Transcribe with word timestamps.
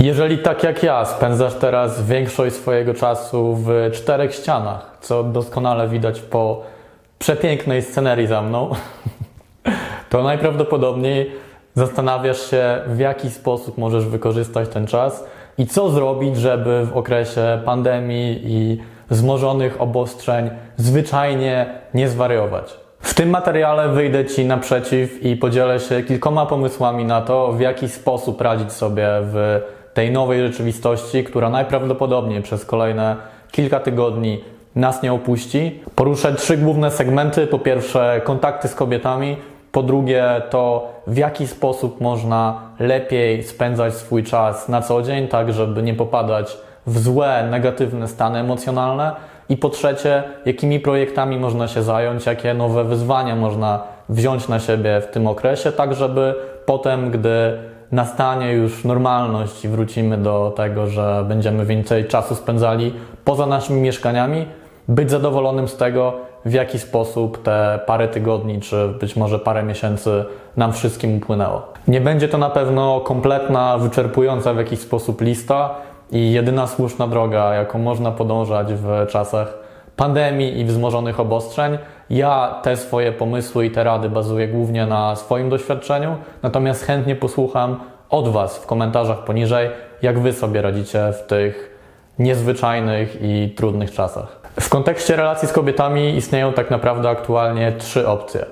Jeżeli 0.00 0.38
tak 0.38 0.62
jak 0.62 0.82
ja 0.82 1.04
spędzasz 1.04 1.54
teraz 1.54 2.06
większość 2.06 2.56
swojego 2.56 2.94
czasu 2.94 3.54
w 3.54 3.90
czterech 3.92 4.34
ścianach, 4.34 4.98
co 5.00 5.24
doskonale 5.24 5.88
widać 5.88 6.20
po 6.20 6.62
przepięknej 7.18 7.82
scenerii 7.82 8.26
za 8.26 8.42
mną, 8.42 8.70
to 10.10 10.22
najprawdopodobniej 10.22 11.30
zastanawiasz 11.74 12.50
się, 12.50 12.80
w 12.86 12.98
jaki 12.98 13.30
sposób 13.30 13.78
możesz 13.78 14.06
wykorzystać 14.06 14.68
ten 14.68 14.86
czas 14.86 15.24
i 15.58 15.66
co 15.66 15.90
zrobić, 15.90 16.36
żeby 16.36 16.86
w 16.86 16.96
okresie 16.96 17.60
pandemii 17.64 18.40
i 18.44 18.82
wzmożonych 19.10 19.80
obostrzeń 19.80 20.50
zwyczajnie 20.76 21.66
nie 21.94 22.08
zwariować. 22.08 22.81
W 23.02 23.14
tym 23.14 23.30
materiale 23.30 23.88
wyjdę 23.88 24.24
Ci 24.24 24.44
naprzeciw 24.44 25.24
i 25.24 25.36
podzielę 25.36 25.80
się 25.80 26.02
kilkoma 26.02 26.46
pomysłami 26.46 27.04
na 27.04 27.20
to, 27.20 27.52
w 27.52 27.60
jaki 27.60 27.88
sposób 27.88 28.40
radzić 28.40 28.72
sobie 28.72 29.08
w 29.22 29.60
tej 29.94 30.10
nowej 30.12 30.40
rzeczywistości, 30.40 31.24
która 31.24 31.50
najprawdopodobniej 31.50 32.42
przez 32.42 32.64
kolejne 32.64 33.16
kilka 33.50 33.80
tygodni 33.80 34.44
nas 34.74 35.02
nie 35.02 35.12
opuści. 35.12 35.80
Poruszę 35.94 36.34
trzy 36.34 36.56
główne 36.56 36.90
segmenty. 36.90 37.46
Po 37.46 37.58
pierwsze, 37.58 38.20
kontakty 38.24 38.68
z 38.68 38.74
kobietami. 38.74 39.36
Po 39.72 39.82
drugie, 39.82 40.42
to 40.50 40.92
w 41.06 41.16
jaki 41.16 41.46
sposób 41.46 42.00
można 42.00 42.60
lepiej 42.78 43.42
spędzać 43.42 43.94
swój 43.94 44.24
czas 44.24 44.68
na 44.68 44.82
co 44.82 45.02
dzień, 45.02 45.28
tak 45.28 45.52
żeby 45.52 45.82
nie 45.82 45.94
popadać 45.94 46.58
w 46.86 46.98
złe, 46.98 47.48
negatywne 47.50 48.08
stany 48.08 48.38
emocjonalne. 48.38 49.12
I 49.52 49.56
po 49.56 49.70
trzecie, 49.70 50.22
jakimi 50.46 50.80
projektami 50.80 51.38
można 51.38 51.68
się 51.68 51.82
zająć, 51.82 52.26
jakie 52.26 52.54
nowe 52.54 52.84
wyzwania 52.84 53.36
można 53.36 53.82
wziąć 54.08 54.48
na 54.48 54.60
siebie 54.60 55.00
w 55.00 55.06
tym 55.06 55.26
okresie, 55.26 55.72
tak 55.72 55.94
żeby 55.94 56.34
potem, 56.66 57.10
gdy 57.10 57.58
nastanie 57.90 58.52
już 58.52 58.84
normalność 58.84 59.64
i 59.64 59.68
wrócimy 59.68 60.18
do 60.18 60.52
tego, 60.56 60.86
że 60.86 61.24
będziemy 61.28 61.66
więcej 61.66 62.04
czasu 62.04 62.34
spędzali 62.34 62.92
poza 63.24 63.46
naszymi 63.46 63.80
mieszkaniami, 63.80 64.46
być 64.88 65.10
zadowolonym 65.10 65.68
z 65.68 65.76
tego, 65.76 66.12
w 66.44 66.52
jaki 66.52 66.78
sposób 66.78 67.42
te 67.42 67.80
parę 67.86 68.08
tygodni, 68.08 68.60
czy 68.60 68.88
być 68.88 69.16
może 69.16 69.38
parę 69.38 69.62
miesięcy 69.62 70.24
nam 70.56 70.72
wszystkim 70.72 71.16
upłynęło. 71.16 71.62
Nie 71.88 72.00
będzie 72.00 72.28
to 72.28 72.38
na 72.38 72.50
pewno 72.50 73.00
kompletna, 73.00 73.78
wyczerpująca 73.78 74.54
w 74.54 74.56
jakiś 74.56 74.80
sposób 74.80 75.20
lista 75.20 75.74
i 76.12 76.32
jedyna 76.32 76.66
słuszna 76.66 77.06
droga, 77.06 77.54
jaką 77.54 77.78
można 77.78 78.10
podążać 78.10 78.74
w 78.74 79.06
czasach 79.08 79.58
pandemii 79.96 80.60
i 80.60 80.64
wzmożonych 80.64 81.20
obostrzeń. 81.20 81.78
Ja 82.10 82.60
te 82.62 82.76
swoje 82.76 83.12
pomysły 83.12 83.66
i 83.66 83.70
te 83.70 83.84
rady 83.84 84.08
bazuję 84.08 84.48
głównie 84.48 84.86
na 84.86 85.16
swoim 85.16 85.50
doświadczeniu, 85.50 86.16
natomiast 86.42 86.84
chętnie 86.84 87.16
posłucham 87.16 87.80
od 88.10 88.28
Was 88.28 88.58
w 88.58 88.66
komentarzach 88.66 89.24
poniżej, 89.24 89.70
jak 90.02 90.18
Wy 90.18 90.32
sobie 90.32 90.62
radzicie 90.62 91.12
w 91.12 91.26
tych 91.26 91.78
niezwyczajnych 92.18 93.22
i 93.22 93.54
trudnych 93.56 93.90
czasach. 93.90 94.40
W 94.60 94.68
kontekście 94.68 95.16
relacji 95.16 95.48
z 95.48 95.52
kobietami 95.52 96.16
istnieją 96.16 96.52
tak 96.52 96.70
naprawdę 96.70 97.08
aktualnie 97.08 97.72
trzy 97.72 98.08
opcje. 98.08 98.44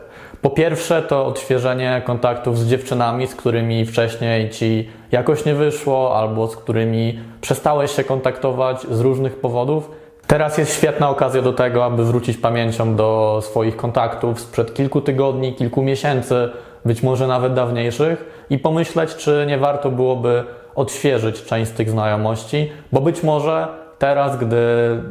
Po 0.42 0.50
pierwsze, 0.50 1.02
to 1.02 1.27
odświeżenie 1.27 2.02
kontaktów 2.05 2.58
z 2.58 2.69
dziewczynami, 2.69 3.27
z 3.27 3.34
którymi 3.34 3.86
wcześniej 3.86 4.50
ci 4.50 4.88
jakoś 5.12 5.44
nie 5.44 5.55
wyszło, 5.55 6.16
albo 6.16 6.47
z 6.47 6.56
którymi 6.56 7.19
przestałeś 7.41 7.91
się 7.91 8.05
kontaktować 8.05 8.86
z 8.91 9.00
różnych 9.00 9.41
powodów. 9.41 9.91
Teraz 10.27 10.58
jest 10.58 10.77
świetna 10.77 11.10
okazja 11.10 11.42
do 11.42 11.52
tego, 11.52 11.84
aby 11.84 12.05
wrócić 12.05 12.36
pamięcią 12.36 12.97
do 12.97 13.41
swoich 13.42 13.77
kontaktów 13.77 14.41
sprzed 14.41 14.74
kilku 14.74 15.00
tygodni, 15.00 15.55
kilku 15.55 15.82
miesięcy, 15.82 16.48
być 16.84 17.02
może 17.02 17.27
nawet 17.27 17.54
dawniejszych, 17.54 18.47
i 18.50 18.58
pomyśleć, 18.58 19.16
czy 19.16 19.44
nie 19.48 19.58
warto 19.58 19.91
byłoby 19.91 20.44
odświeżyć 20.75 21.44
część 21.44 21.70
z 21.70 21.75
tych 21.75 21.91
znajomości, 21.91 22.72
bo 22.92 23.00
być 23.00 23.22
może 23.22 23.69
teraz, 23.98 24.38
gdy 24.38 24.56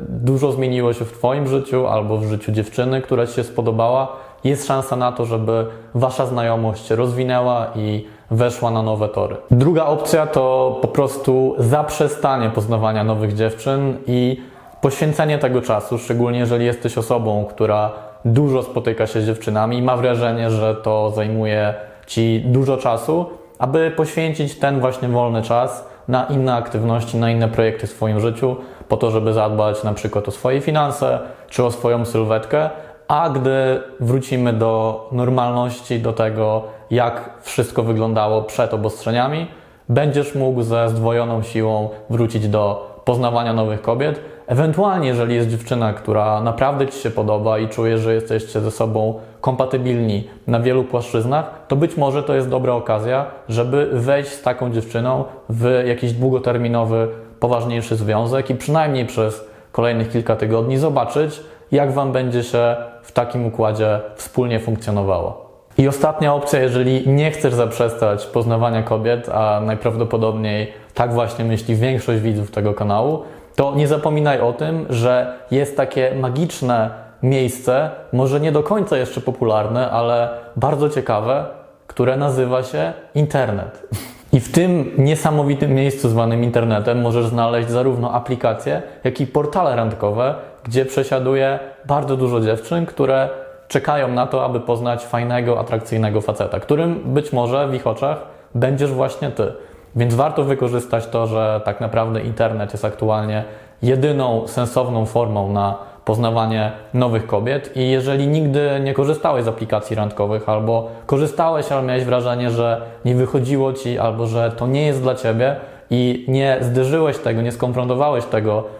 dużo 0.09 0.52
zmieniło 0.52 0.93
się 0.93 1.05
w 1.05 1.11
Twoim 1.11 1.47
życiu 1.47 1.88
albo 1.88 2.17
w 2.17 2.25
życiu 2.25 2.52
dziewczyny, 2.52 3.02
która 3.02 3.27
Ci 3.27 3.33
się 3.33 3.43
spodobała, 3.43 4.29
jest 4.44 4.67
szansa 4.67 4.95
na 4.95 5.11
to, 5.11 5.26
żeby 5.26 5.66
Wasza 5.95 6.26
znajomość 6.26 6.88
się 6.88 6.95
rozwinęła 6.95 7.67
i 7.76 8.05
weszła 8.32 8.72
na 8.72 8.82
nowe 8.82 9.10
tory. 9.10 9.36
Druga 9.52 9.86
opcja 9.86 10.27
to 10.27 10.77
po 10.82 10.88
prostu 10.88 11.55
zaprzestanie 11.58 12.49
poznawania 12.49 13.04
nowych 13.04 13.33
dziewczyn 13.33 13.98
i 14.08 14.42
poświęcenie 14.82 15.38
tego 15.38 15.61
czasu, 15.61 15.98
szczególnie 15.98 16.39
jeżeli 16.39 16.66
jesteś 16.66 16.98
osobą, 16.98 17.45
która 17.49 17.92
dużo 18.26 18.64
spotyka 18.64 19.08
się 19.08 19.22
z 19.22 19.26
dziewczynami 19.26 19.78
i 19.78 19.82
ma 19.82 19.98
wrażenie, 19.98 20.52
że 20.52 20.76
to 20.76 21.11
zajmuje 21.11 21.73
Ci 22.10 22.42
dużo 22.45 22.78
czasu, 22.78 23.26
aby 23.60 23.92
poświęcić 23.92 24.55
ten 24.55 24.80
właśnie 24.80 25.08
wolny 25.08 25.42
czas 25.42 25.89
na 26.08 26.26
inne 26.26 26.55
aktywności, 26.55 27.17
na 27.17 27.32
inne 27.32 27.48
projekty 27.48 27.88
w 27.88 27.89
swoim 27.89 28.20
życiu, 28.20 28.55
po 28.88 28.98
to, 28.98 29.11
żeby 29.11 29.33
zadbać 29.33 29.83
na 29.83 29.94
przykład 29.94 30.28
o 30.28 30.32
swoje 30.32 30.61
finanse 30.61 31.20
czy 31.49 31.64
o 31.64 31.72
swoją 31.72 32.05
sylwetkę, 32.05 32.70
a 33.09 33.30
gdy 33.30 33.81
wrócimy 33.99 34.53
do 34.53 35.08
normalności, 35.11 35.99
do 35.99 36.14
tego, 36.14 36.64
jak 36.92 37.30
wszystko 37.42 37.83
wyglądało 37.83 38.42
przed 38.42 38.73
obostrzeniami, 38.73 39.47
będziesz 39.89 40.36
mógł 40.36 40.61
ze 40.61 40.89
zdwojoną 40.89 41.43
siłą 41.43 41.89
wrócić 42.09 42.48
do 42.48 42.89
poznawania 43.05 43.53
nowych 43.53 43.81
kobiet. 43.81 44.19
Ewentualnie, 44.48 45.08
jeżeli 45.08 45.36
jest 45.36 45.49
dziewczyna, 45.49 45.93
która 45.93 46.42
naprawdę 46.42 46.87
Ci 46.87 46.99
się 46.99 47.11
podoba 47.11 47.59
i 47.59 47.67
czujesz, 47.67 48.02
że 48.02 48.14
jesteście 48.14 48.59
ze 48.59 48.71
sobą 48.71 49.19
kompatybilni 49.42 50.27
na 50.48 50.59
wielu 50.59 50.83
płaszczyznach, 50.83 51.52
to 51.67 51.75
być 51.75 51.98
może 51.98 52.23
to 52.23 52.36
jest 52.36 52.49
dobra 52.49 52.73
okazja, 52.73 53.25
żeby 53.49 53.89
wejść 53.93 54.31
z 54.31 54.42
taką 54.42 54.71
dziewczyną 54.71 55.23
w 55.49 55.83
jakiś 55.86 56.14
długoterminowy, 56.14 57.08
poważniejszy 57.39 57.95
związek 57.95 58.49
i 58.49 58.55
przynajmniej 58.55 59.05
przez 59.05 59.49
kolejnych 59.71 60.11
kilka 60.11 60.36
tygodni 60.36 60.77
zobaczyć, 60.77 61.42
jak 61.71 61.91
Wam 61.91 62.11
będzie 62.11 62.43
się 62.43 62.75
w 63.02 63.11
takim 63.11 63.45
układzie 63.45 63.99
wspólnie 64.15 64.59
funkcjonowało. 64.59 65.49
I 65.77 65.87
ostatnia 65.87 66.33
opcja, 66.33 66.59
jeżeli 66.59 67.09
nie 67.09 67.31
chcesz 67.31 67.53
zaprzestać 67.53 68.25
poznawania 68.25 68.83
kobiet, 68.83 69.30
a 69.30 69.61
najprawdopodobniej 69.65 70.73
tak 70.93 71.13
właśnie 71.13 71.45
myśli 71.45 71.75
większość 71.75 72.21
widzów 72.21 72.52
tego 72.52 72.73
kanału, 72.73 73.23
to 73.55 73.75
nie 73.75 73.87
zapominaj 73.87 74.41
o 74.41 74.53
tym, 74.53 74.85
że 74.89 75.33
jest 75.52 75.77
takie 75.77 76.15
magiczne 76.15 76.89
miejsce, 77.23 77.89
może 78.13 78.39
nie 78.39 78.51
do 78.51 78.63
końca 78.63 78.97
jeszcze 78.97 79.21
popularne, 79.21 79.91
ale 79.91 80.30
bardzo 80.55 80.89
ciekawe, 80.89 81.45
które 81.87 82.17
nazywa 82.17 82.63
się 82.63 82.93
internet. 83.15 83.87
I 84.33 84.39
w 84.39 84.51
tym 84.51 84.91
niesamowitym 84.97 85.73
miejscu 85.73 86.09
zwanym 86.09 86.43
internetem 86.43 87.01
możesz 87.01 87.25
znaleźć 87.25 87.69
zarówno 87.69 88.13
aplikacje, 88.13 88.81
jak 89.03 89.21
i 89.21 89.27
portale 89.27 89.75
randkowe, 89.75 90.36
gdzie 90.69 90.85
przesiaduje 90.85 91.59
bardzo 91.85 92.17
dużo 92.17 92.41
dziewczyn, 92.41 92.85
które 92.85 93.30
czekają 93.67 94.07
na 94.07 94.27
to, 94.27 94.45
aby 94.45 94.59
poznać 94.59 95.05
fajnego, 95.05 95.59
atrakcyjnego 95.59 96.21
faceta, 96.21 96.59
którym 96.59 96.99
być 97.05 97.33
może 97.33 97.67
w 97.67 97.73
ich 97.73 97.87
oczach 97.87 98.17
będziesz 98.55 98.91
właśnie 98.91 99.31
ty. 99.31 99.53
Więc 99.95 100.15
warto 100.15 100.43
wykorzystać 100.43 101.07
to, 101.07 101.27
że 101.27 101.61
tak 101.65 101.81
naprawdę 101.81 102.21
internet 102.21 102.71
jest 102.73 102.85
aktualnie 102.85 103.43
jedyną 103.81 104.47
sensowną 104.47 105.05
formą 105.05 105.52
na 105.52 105.75
poznawanie 106.05 106.71
nowych 106.93 107.27
kobiet 107.27 107.77
i 107.77 107.91
jeżeli 107.91 108.27
nigdy 108.27 108.80
nie 108.83 108.93
korzystałeś 108.93 109.43
z 109.43 109.47
aplikacji 109.47 109.95
randkowych 109.95 110.49
albo 110.49 110.87
korzystałeś, 111.05 111.71
ale 111.71 111.83
miałeś 111.83 112.03
wrażenie, 112.03 112.51
że 112.51 112.81
nie 113.05 113.15
wychodziło 113.15 113.73
ci 113.73 113.99
albo 113.99 114.27
że 114.27 114.51
to 114.51 114.67
nie 114.67 114.86
jest 114.86 115.01
dla 115.01 115.15
ciebie 115.15 115.55
i 115.89 116.25
nie 116.27 116.57
zderzyłeś 116.61 117.17
tego, 117.17 117.41
nie 117.41 117.51
skonfrontowałeś 117.51 118.25
tego 118.25 118.79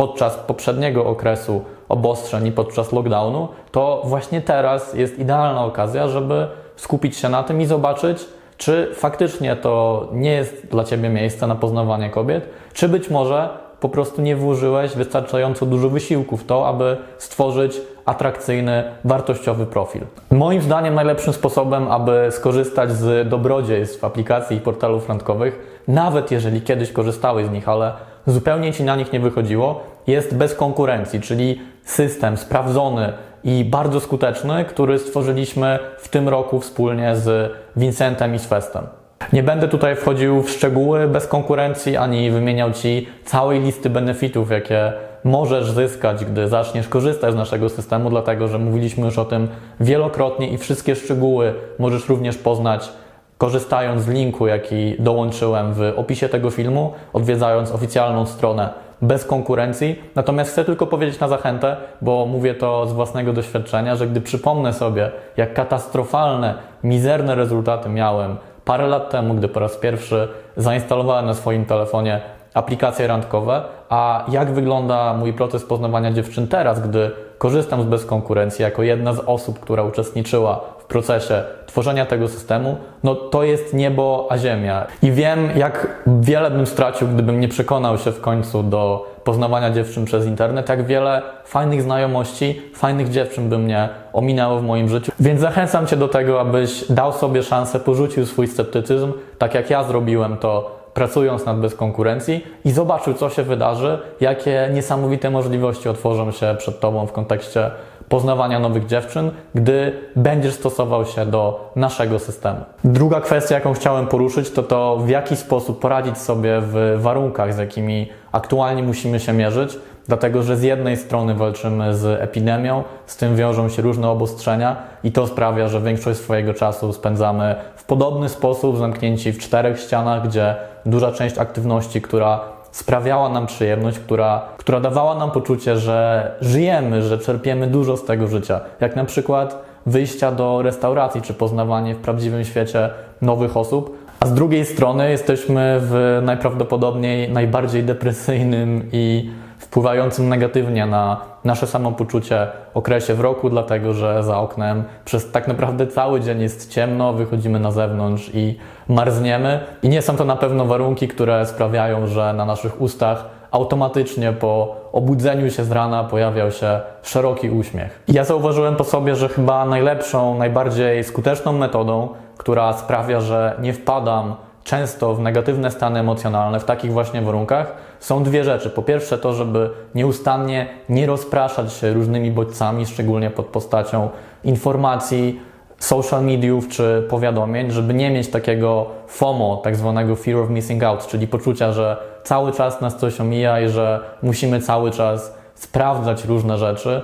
podczas 0.00 0.36
poprzedniego 0.36 1.06
okresu 1.06 1.64
obostrzeń 1.88 2.46
i 2.46 2.52
podczas 2.52 2.92
lockdownu, 2.92 3.48
to 3.72 4.02
właśnie 4.04 4.40
teraz 4.40 4.94
jest 4.94 5.18
idealna 5.18 5.64
okazja, 5.64 6.08
żeby 6.08 6.46
skupić 6.76 7.16
się 7.16 7.28
na 7.28 7.42
tym 7.42 7.60
i 7.60 7.66
zobaczyć, 7.66 8.26
czy 8.56 8.90
faktycznie 8.94 9.56
to 9.56 10.08
nie 10.12 10.32
jest 10.32 10.66
dla 10.66 10.84
Ciebie 10.84 11.08
miejsce 11.08 11.46
na 11.46 11.54
poznawanie 11.54 12.10
kobiet, 12.10 12.48
czy 12.72 12.88
być 12.88 13.10
może 13.10 13.48
po 13.80 13.88
prostu 13.88 14.22
nie 14.22 14.36
włożyłeś 14.36 14.92
wystarczająco 14.92 15.66
dużo 15.66 15.88
wysiłku 15.88 16.36
w 16.36 16.44
to, 16.44 16.68
aby 16.68 16.96
stworzyć 17.18 17.80
atrakcyjny, 18.06 18.84
wartościowy 19.04 19.66
profil. 19.66 20.02
Moim 20.30 20.62
zdaniem 20.62 20.94
najlepszym 20.94 21.32
sposobem, 21.32 21.90
aby 21.90 22.28
skorzystać 22.30 22.92
z 22.92 23.28
dobrodziejstw 23.28 24.04
aplikacji 24.04 24.56
i 24.56 24.60
portalów 24.60 25.08
randkowych, 25.08 25.82
nawet 25.88 26.30
jeżeli 26.30 26.62
kiedyś 26.62 26.92
korzystałeś 26.92 27.46
z 27.46 27.50
nich, 27.50 27.68
ale 27.68 27.92
zupełnie 28.26 28.72
Ci 28.72 28.84
na 28.84 28.96
nich 28.96 29.12
nie 29.12 29.20
wychodziło, 29.20 29.80
jest 30.06 30.36
bez 30.36 30.54
konkurencji, 30.54 31.20
czyli 31.20 31.60
system 31.84 32.36
sprawdzony 32.36 33.12
i 33.44 33.64
bardzo 33.64 34.00
skuteczny, 34.00 34.64
który 34.64 34.98
stworzyliśmy 34.98 35.78
w 35.98 36.08
tym 36.08 36.28
roku 36.28 36.60
wspólnie 36.60 37.16
z 37.16 37.52
Vincentem 37.76 38.34
i 38.34 38.38
z 38.38 38.46
Festem. 38.46 38.86
Nie 39.32 39.42
będę 39.42 39.68
tutaj 39.68 39.96
wchodził 39.96 40.42
w 40.42 40.50
szczegóły 40.50 41.08
bez 41.08 41.26
konkurencji, 41.26 41.96
ani 41.96 42.30
wymieniał 42.30 42.72
Ci 42.72 43.08
całej 43.24 43.60
listy 43.60 43.90
benefitów, 43.90 44.50
jakie 44.50 44.92
możesz 45.24 45.70
zyskać, 45.70 46.24
gdy 46.24 46.48
zaczniesz 46.48 46.88
korzystać 46.88 47.32
z 47.32 47.36
naszego 47.36 47.68
systemu, 47.68 48.10
dlatego 48.10 48.48
że 48.48 48.58
mówiliśmy 48.58 49.04
już 49.04 49.18
o 49.18 49.24
tym 49.24 49.48
wielokrotnie 49.80 50.48
i 50.48 50.58
wszystkie 50.58 50.96
szczegóły 50.96 51.54
możesz 51.78 52.08
również 52.08 52.38
poznać 52.38 52.92
korzystając 53.38 54.02
z 54.02 54.08
linku, 54.08 54.46
jaki 54.46 54.96
dołączyłem 54.98 55.72
w 55.74 55.92
opisie 55.96 56.28
tego 56.28 56.50
filmu, 56.50 56.92
odwiedzając 57.12 57.72
oficjalną 57.72 58.26
stronę 58.26 58.70
bez 59.02 59.24
konkurencji. 59.24 60.02
Natomiast 60.14 60.50
chcę 60.50 60.64
tylko 60.64 60.86
powiedzieć 60.86 61.20
na 61.20 61.28
zachętę, 61.28 61.76
bo 62.02 62.26
mówię 62.26 62.54
to 62.54 62.86
z 62.86 62.92
własnego 62.92 63.32
doświadczenia, 63.32 63.96
że 63.96 64.06
gdy 64.06 64.20
przypomnę 64.20 64.72
sobie, 64.72 65.10
jak 65.36 65.54
katastrofalne, 65.54 66.54
mizerne 66.84 67.34
rezultaty 67.34 67.88
miałem 67.88 68.36
parę 68.64 68.86
lat 68.86 69.10
temu, 69.10 69.34
gdy 69.34 69.48
po 69.48 69.60
raz 69.60 69.76
pierwszy 69.76 70.28
zainstalowałem 70.56 71.26
na 71.26 71.34
swoim 71.34 71.64
telefonie 71.64 72.20
aplikacje 72.54 73.06
randkowe, 73.06 73.62
a 73.88 74.24
jak 74.28 74.50
wygląda 74.50 75.14
mój 75.14 75.32
proces 75.32 75.64
poznawania 75.64 76.12
dziewczyn 76.12 76.48
teraz, 76.48 76.80
gdy 76.80 77.10
korzystam 77.38 77.82
z 77.82 77.86
bez 77.86 78.06
konkurencji 78.06 78.62
jako 78.62 78.82
jedna 78.82 79.12
z 79.12 79.18
osób, 79.18 79.60
która 79.60 79.82
uczestniczyła 79.82 80.60
procesie 80.90 81.42
tworzenia 81.66 82.06
tego 82.06 82.28
systemu, 82.28 82.76
no 83.02 83.14
to 83.14 83.42
jest 83.42 83.74
niebo 83.74 84.26
a 84.30 84.38
ziemia. 84.38 84.86
I 85.02 85.12
wiem, 85.12 85.48
jak 85.56 86.04
wiele 86.06 86.50
bym 86.50 86.66
stracił, 86.66 87.08
gdybym 87.08 87.40
nie 87.40 87.48
przekonał 87.48 87.98
się 87.98 88.12
w 88.12 88.20
końcu 88.20 88.62
do 88.62 89.10
poznawania 89.24 89.70
dziewczyn 89.70 90.04
przez 90.04 90.26
internet, 90.26 90.68
jak 90.68 90.86
wiele 90.86 91.22
fajnych 91.44 91.82
znajomości, 91.82 92.62
fajnych 92.74 93.10
dziewczyn 93.10 93.48
by 93.48 93.58
mnie 93.58 93.88
ominęło 94.12 94.58
w 94.58 94.62
moim 94.62 94.88
życiu. 94.88 95.12
Więc 95.20 95.40
zachęcam 95.40 95.86
Cię 95.86 95.96
do 95.96 96.08
tego, 96.08 96.40
abyś 96.40 96.84
dał 96.92 97.12
sobie 97.12 97.42
szansę, 97.42 97.80
porzucił 97.80 98.26
swój 98.26 98.46
sceptycyzm, 98.46 99.12
tak 99.38 99.54
jak 99.54 99.70
ja 99.70 99.84
zrobiłem 99.84 100.36
to 100.36 100.80
pracując 100.94 101.46
nad 101.46 101.60
bez 101.60 101.74
konkurencji 101.74 102.46
i 102.64 102.70
zobaczył, 102.70 103.14
co 103.14 103.30
się 103.30 103.42
wydarzy, 103.42 103.98
jakie 104.20 104.70
niesamowite 104.72 105.30
możliwości 105.30 105.88
otworzą 105.88 106.32
się 106.32 106.54
przed 106.58 106.80
Tobą 106.80 107.06
w 107.06 107.12
kontekście 107.12 107.70
poznawania 108.10 108.58
nowych 108.58 108.86
dziewczyn, 108.86 109.30
gdy 109.54 109.92
będziesz 110.16 110.54
stosował 110.54 111.06
się 111.06 111.26
do 111.26 111.70
naszego 111.76 112.18
systemu. 112.18 112.60
Druga 112.84 113.20
kwestia, 113.20 113.54
jaką 113.54 113.72
chciałem 113.72 114.06
poruszyć, 114.06 114.50
to 114.50 114.62
to, 114.62 114.96
w 114.96 115.08
jaki 115.08 115.36
sposób 115.36 115.80
poradzić 115.80 116.18
sobie 116.18 116.60
w 116.60 116.96
warunkach, 116.96 117.54
z 117.54 117.58
jakimi 117.58 118.08
aktualnie 118.32 118.82
musimy 118.82 119.20
się 119.20 119.32
mierzyć, 119.32 119.78
dlatego 120.08 120.42
że 120.42 120.56
z 120.56 120.62
jednej 120.62 120.96
strony 120.96 121.34
walczymy 121.34 121.94
z 121.96 122.20
epidemią, 122.20 122.84
z 123.06 123.16
tym 123.16 123.36
wiążą 123.36 123.68
się 123.68 123.82
różne 123.82 124.08
obostrzenia 124.08 124.76
i 125.04 125.12
to 125.12 125.26
sprawia, 125.26 125.68
że 125.68 125.80
większość 125.80 126.20
swojego 126.20 126.54
czasu 126.54 126.92
spędzamy 126.92 127.54
w 127.76 127.84
podobny 127.84 128.28
sposób, 128.28 128.78
zamknięci 128.78 129.32
w 129.32 129.38
czterech 129.38 129.80
ścianach, 129.80 130.28
gdzie 130.28 130.54
duża 130.86 131.12
część 131.12 131.38
aktywności, 131.38 132.02
która 132.02 132.40
sprawiała 132.72 133.28
nam 133.28 133.46
przyjemność, 133.46 133.98
która, 133.98 134.42
która 134.56 134.80
dawała 134.80 135.14
nam 135.14 135.30
poczucie, 135.30 135.76
że 135.76 136.30
żyjemy, 136.40 137.02
że 137.02 137.18
czerpiemy 137.18 137.66
dużo 137.66 137.96
z 137.96 138.04
tego 138.04 138.26
życia. 138.26 138.60
Jak 138.80 138.96
na 138.96 139.04
przykład 139.04 139.62
wyjścia 139.86 140.32
do 140.32 140.62
restauracji 140.62 141.22
czy 141.22 141.34
poznawanie 141.34 141.94
w 141.94 141.98
prawdziwym 141.98 142.44
świecie 142.44 142.90
nowych 143.22 143.56
osób. 143.56 143.98
A 144.20 144.26
z 144.26 144.34
drugiej 144.34 144.64
strony 144.64 145.10
jesteśmy 145.10 145.78
w 145.80 146.20
najprawdopodobniej 146.22 147.32
najbardziej 147.32 147.84
depresyjnym 147.84 148.88
i 148.92 149.30
wpływającym 149.60 150.28
negatywnie 150.28 150.86
na 150.86 151.20
nasze 151.44 151.66
samopoczucie 151.66 152.46
okresie 152.74 153.14
w 153.14 153.20
roku, 153.20 153.50
dlatego 153.50 153.94
że 153.94 154.22
za 154.22 154.38
oknem 154.38 154.84
przez 155.04 155.30
tak 155.30 155.48
naprawdę 155.48 155.86
cały 155.86 156.20
dzień 156.20 156.40
jest 156.40 156.70
ciemno, 156.70 157.12
wychodzimy 157.12 157.60
na 157.60 157.70
zewnątrz 157.70 158.30
i 158.34 158.58
marzniemy. 158.88 159.60
I 159.82 159.88
nie 159.88 160.02
są 160.02 160.16
to 160.16 160.24
na 160.24 160.36
pewno 160.36 160.64
warunki, 160.64 161.08
które 161.08 161.46
sprawiają, 161.46 162.06
że 162.06 162.32
na 162.32 162.44
naszych 162.44 162.80
ustach 162.80 163.24
automatycznie 163.50 164.32
po 164.32 164.76
obudzeniu 164.92 165.50
się 165.50 165.64
z 165.64 165.72
rana 165.72 166.04
pojawiał 166.04 166.50
się 166.50 166.80
szeroki 167.02 167.50
uśmiech. 167.50 168.02
I 168.08 168.12
ja 168.12 168.24
zauważyłem 168.24 168.76
po 168.76 168.84
sobie, 168.84 169.16
że 169.16 169.28
chyba 169.28 169.64
najlepszą, 169.64 170.38
najbardziej 170.38 171.04
skuteczną 171.04 171.52
metodą, 171.52 172.08
która 172.36 172.72
sprawia, 172.72 173.20
że 173.20 173.56
nie 173.62 173.72
wpadam 173.72 174.34
często 174.70 175.14
w 175.14 175.20
negatywne 175.20 175.70
stany 175.70 176.00
emocjonalne 176.00 176.60
w 176.60 176.64
takich 176.64 176.92
właśnie 176.92 177.22
warunkach 177.22 177.74
są 178.00 178.22
dwie 178.22 178.44
rzeczy. 178.44 178.70
Po 178.70 178.82
pierwsze 178.82 179.18
to, 179.18 179.32
żeby 179.32 179.70
nieustannie 179.94 180.66
nie 180.88 181.06
rozpraszać 181.06 181.72
się 181.72 181.92
różnymi 181.92 182.30
bodźcami, 182.30 182.86
szczególnie 182.86 183.30
pod 183.30 183.46
postacią 183.46 184.08
informacji, 184.44 185.40
social 185.78 186.24
mediów 186.24 186.68
czy 186.68 187.06
powiadomień, 187.08 187.70
żeby 187.70 187.94
nie 187.94 188.10
mieć 188.10 188.28
takiego 188.28 188.86
FOMO, 189.06 189.60
tak 189.64 189.76
zwanego 189.76 190.16
fear 190.16 190.36
of 190.36 190.50
missing 190.50 190.82
out, 190.82 191.06
czyli 191.06 191.26
poczucia, 191.26 191.72
że 191.72 191.96
cały 192.22 192.52
czas 192.52 192.80
nas 192.80 192.96
coś 192.96 193.20
omija 193.20 193.60
i 193.60 193.68
że 193.68 194.00
musimy 194.22 194.60
cały 194.60 194.90
czas 194.90 195.34
sprawdzać 195.54 196.24
różne 196.24 196.58
rzeczy 196.58 197.02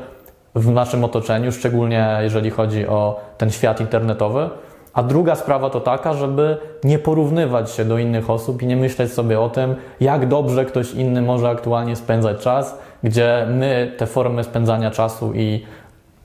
w 0.54 0.70
naszym 0.70 1.04
otoczeniu, 1.04 1.52
szczególnie 1.52 2.18
jeżeli 2.22 2.50
chodzi 2.50 2.86
o 2.86 3.20
ten 3.38 3.50
świat 3.50 3.80
internetowy. 3.80 4.50
A 4.96 5.02
druga 5.02 5.34
sprawa 5.34 5.70
to 5.70 5.80
taka, 5.80 6.14
żeby 6.14 6.56
nie 6.84 6.98
porównywać 6.98 7.70
się 7.70 7.84
do 7.84 7.98
innych 7.98 8.30
osób 8.30 8.62
i 8.62 8.66
nie 8.66 8.76
myśleć 8.76 9.12
sobie 9.12 9.40
o 9.40 9.48
tym, 9.48 9.74
jak 10.00 10.28
dobrze 10.28 10.64
ktoś 10.64 10.92
inny 10.92 11.22
może 11.22 11.48
aktualnie 11.48 11.96
spędzać 11.96 12.38
czas, 12.38 12.78
gdzie 13.02 13.46
my 13.50 13.94
te 13.98 14.06
formy 14.06 14.44
spędzania 14.44 14.90
czasu 14.90 15.32
i 15.34 15.64